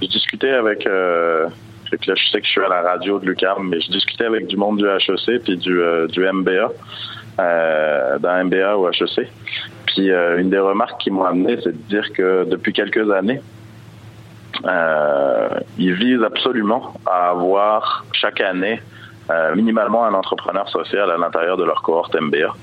[0.00, 3.68] je discutais avec, euh, là, je sais que je suis à la radio de l'UCAM,
[3.68, 5.78] mais je discutais avec du monde du HEC puis du,
[6.08, 6.72] du MBA,
[8.18, 9.28] d'un MBA au HEC.
[9.86, 13.42] Puis une des remarques qui m'ont amené, c'est de dire que depuis quelques années,
[15.78, 18.80] ils visent absolument à avoir chaque année
[19.30, 22.54] euh, minimalement un entrepreneur social à l'intérieur de leur cohorte MBA.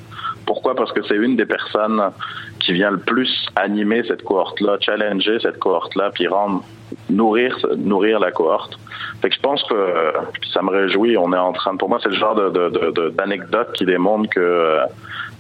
[0.45, 0.76] Pourquoi?
[0.76, 2.12] Parce que c'est une des personnes
[2.59, 6.64] qui vient le plus animer cette cohorte-là, challenger cette cohorte-là, puis rendre
[7.09, 8.78] nourrir nourrir la cohorte.
[9.24, 10.14] Je pense que
[10.53, 11.18] ça me réjouit.
[11.18, 14.80] On est en train, pour moi, c'est le genre de, d'anecdote qui démontre que euh,
[14.80, 14.86] euh,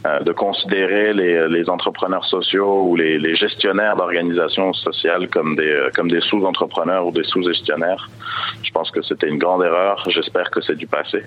[0.03, 5.89] de considérer les, les, entrepreneurs sociaux ou les, les gestionnaires d'organisations sociales comme des euh,
[5.95, 8.09] comme des sous-entrepreneurs ou des sous-gestionnaires.
[8.63, 10.03] Je pense que c'était une grande erreur.
[10.09, 11.23] J'espère que c'est du passé.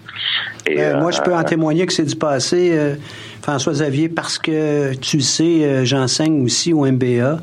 [0.66, 2.96] Et, euh, moi, je peux en témoigner que c'est du passé,
[3.42, 7.38] François Xavier, parce que tu sais, j'enseigne aussi au MBA.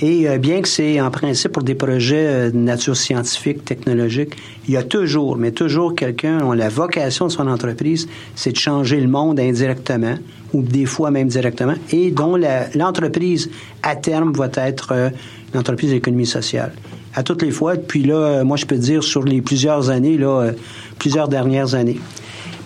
[0.00, 4.36] Et euh, bien que c'est en principe pour des projets euh, de nature scientifique, technologique,
[4.66, 9.00] il y a toujours, mais toujours quelqu'un la vocation de son entreprise, c'est de changer
[9.00, 10.16] le monde indirectement
[10.54, 12.38] ou des fois même directement, et dont
[12.74, 13.50] l'entreprise
[13.82, 15.10] à terme va être euh,
[15.52, 16.72] une entreprise d'économie sociale.
[17.14, 20.50] À toutes les fois, puis là, moi je peux dire sur les plusieurs années, là,
[20.98, 22.00] plusieurs dernières années.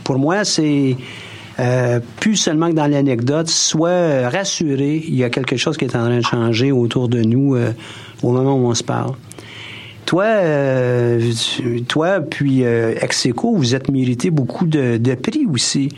[0.04, 0.96] Pour moi, c'est
[1.60, 5.96] euh, plus seulement que dans l'anecdote, soit rassuré, il y a quelque chose qui est
[5.96, 7.72] en train de changer autour de nous euh,
[8.22, 9.14] au moment où on se parle.
[10.06, 11.20] Toi, euh,
[11.88, 15.90] toi puis Execo, vous êtes mérité beaucoup de, prix aussi.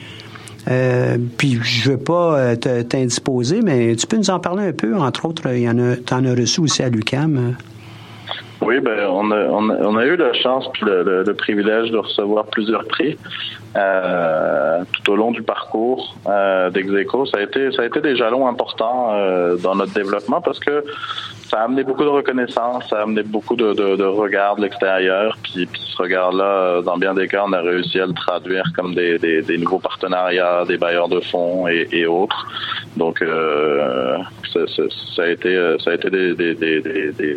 [0.66, 4.96] Puis je veux pas t'indisposer, mais tu peux nous en parler un peu.
[4.96, 7.56] Entre autres, il y en t'en as reçu aussi à l'UCAM.
[8.62, 13.16] Oui, ben on a, eu la chance puis le, privilège de recevoir plusieurs prix
[13.74, 17.24] euh, tout au long du parcours euh, d'Execo.
[17.24, 20.84] Ça a été ça a été des jalons importants euh, dans notre développement parce que
[21.50, 24.62] ça a amené beaucoup de reconnaissance, ça a amené beaucoup de, de, de regard de
[24.62, 25.36] l'extérieur.
[25.42, 28.94] Puis, puis ce regard-là, dans bien des cas, on a réussi à le traduire comme
[28.94, 32.46] des, des, des nouveaux partenariats, des bailleurs de fonds et, et autres.
[32.96, 34.18] Donc euh,
[34.52, 34.60] ça,
[35.16, 36.34] ça, a été ça a été des,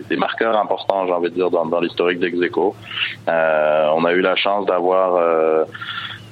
[0.10, 2.76] des marqueurs importants, j'ai envie de dire, dans, dans l'historique d'Execo.
[3.28, 5.64] Euh, on a eu la chance d'avoir euh,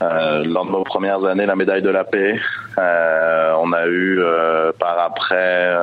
[0.02, 2.40] euh, lors de nos premières années, la médaille de la paix.
[2.78, 5.76] Euh, on a eu euh, par après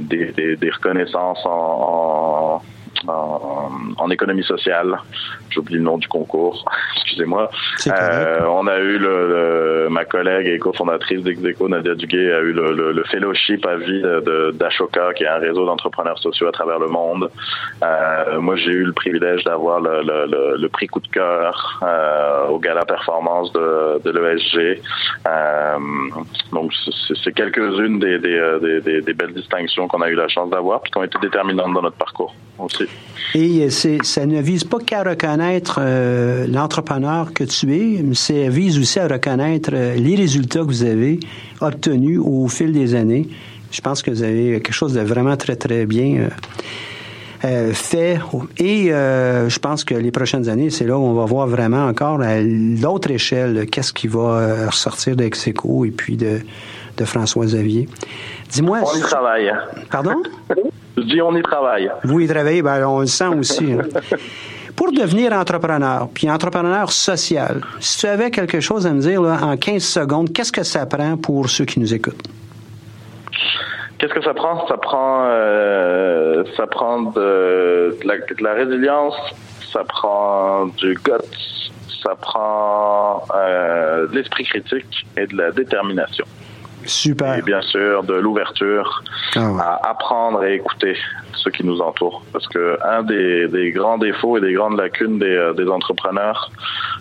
[0.00, 2.60] des, reconnaissances en
[3.08, 4.98] en, économie sociale.
[5.50, 6.64] J'oublie le nom du concours,
[6.96, 7.50] excusez-moi.
[7.86, 12.92] Euh, on a eu le, ma collègue et cofondatrice d'Execo, Nadia Duguay, a eu le,
[12.92, 14.02] le, fellowship à vie
[14.54, 17.30] d'Ashoka, qui est un réseau d'entrepreneurs sociaux à travers le monde.
[17.82, 22.84] Euh, moi, j'ai eu le privilège d'avoir le, prix coup de cœur euh, au Gala
[22.84, 24.80] Performance de, de l'ESG.
[26.52, 26.72] Donc,
[27.22, 30.92] c'est quelques-unes des, des, des, des, belles distinctions qu'on a eu la chance d'avoir, puis
[30.92, 32.88] qui ont été déterminantes dans notre parcours aussi.
[33.34, 38.78] Et ça ne vise pas qu'à reconnaître euh, l'entrepreneur que tu es, mais ça vise
[38.78, 41.18] aussi à reconnaître euh, les résultats que vous avez
[41.62, 43.28] obtenus au fil des années.
[43.70, 46.28] Je pense que vous avez quelque chose de vraiment très, très bien
[47.44, 48.18] euh, fait.
[48.58, 52.20] Et je pense que les prochaines années, c'est là où on va voir vraiment encore
[52.20, 56.40] à l'autre échelle qu'est-ce qui va ressortir d'Execo et puis de,
[56.98, 57.88] de François Xavier.
[58.50, 58.80] Dis-moi...
[58.84, 59.50] On y travaille.
[59.90, 60.22] Pardon?
[60.96, 61.90] Je dis on y travaille.
[62.04, 63.72] Vous y travaillez, ben, on le sent aussi.
[63.72, 63.82] Hein.
[64.76, 69.56] Pour devenir entrepreneur, puis entrepreneur social, si tu avais quelque chose à me dire en
[69.56, 72.22] 15 secondes, qu'est-ce que ça prend pour ceux qui nous écoutent?
[73.98, 74.66] Qu'est-ce que ça prend?
[74.66, 77.96] Ça prend, euh, ça prend de,
[78.40, 79.14] la, résilience,
[79.72, 81.12] ça prend du guts,
[82.02, 86.24] ça prend euh, de l'esprit critique et de la détermination.
[86.86, 87.38] Super.
[87.38, 89.02] Et bien sûr, de l'ouverture
[89.36, 90.96] ah à apprendre et écouter
[91.36, 92.22] ceux qui nous entourent.
[92.32, 96.50] Parce que un des, grands défauts et des grandes lacunes des, euh, des entrepreneurs,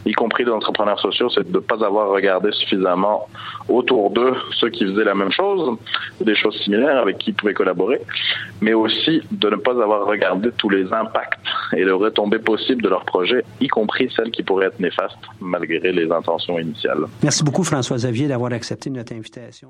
[0.05, 3.27] y compris des entrepreneurs sociaux, c'est de ne pas avoir regardé suffisamment
[3.69, 5.77] autour d'eux ceux qui faisaient la même chose,
[6.19, 8.01] des choses similaires avec qui ils pouvaient collaborer,
[8.61, 11.39] mais aussi de ne pas avoir regardé tous les impacts
[11.73, 15.91] et les retombées possibles de leur projet, y compris celles qui pourraient être néfastes malgré
[15.91, 17.05] les intentions initiales.
[17.23, 19.69] Merci beaucoup François Xavier d'avoir accepté notre invitation.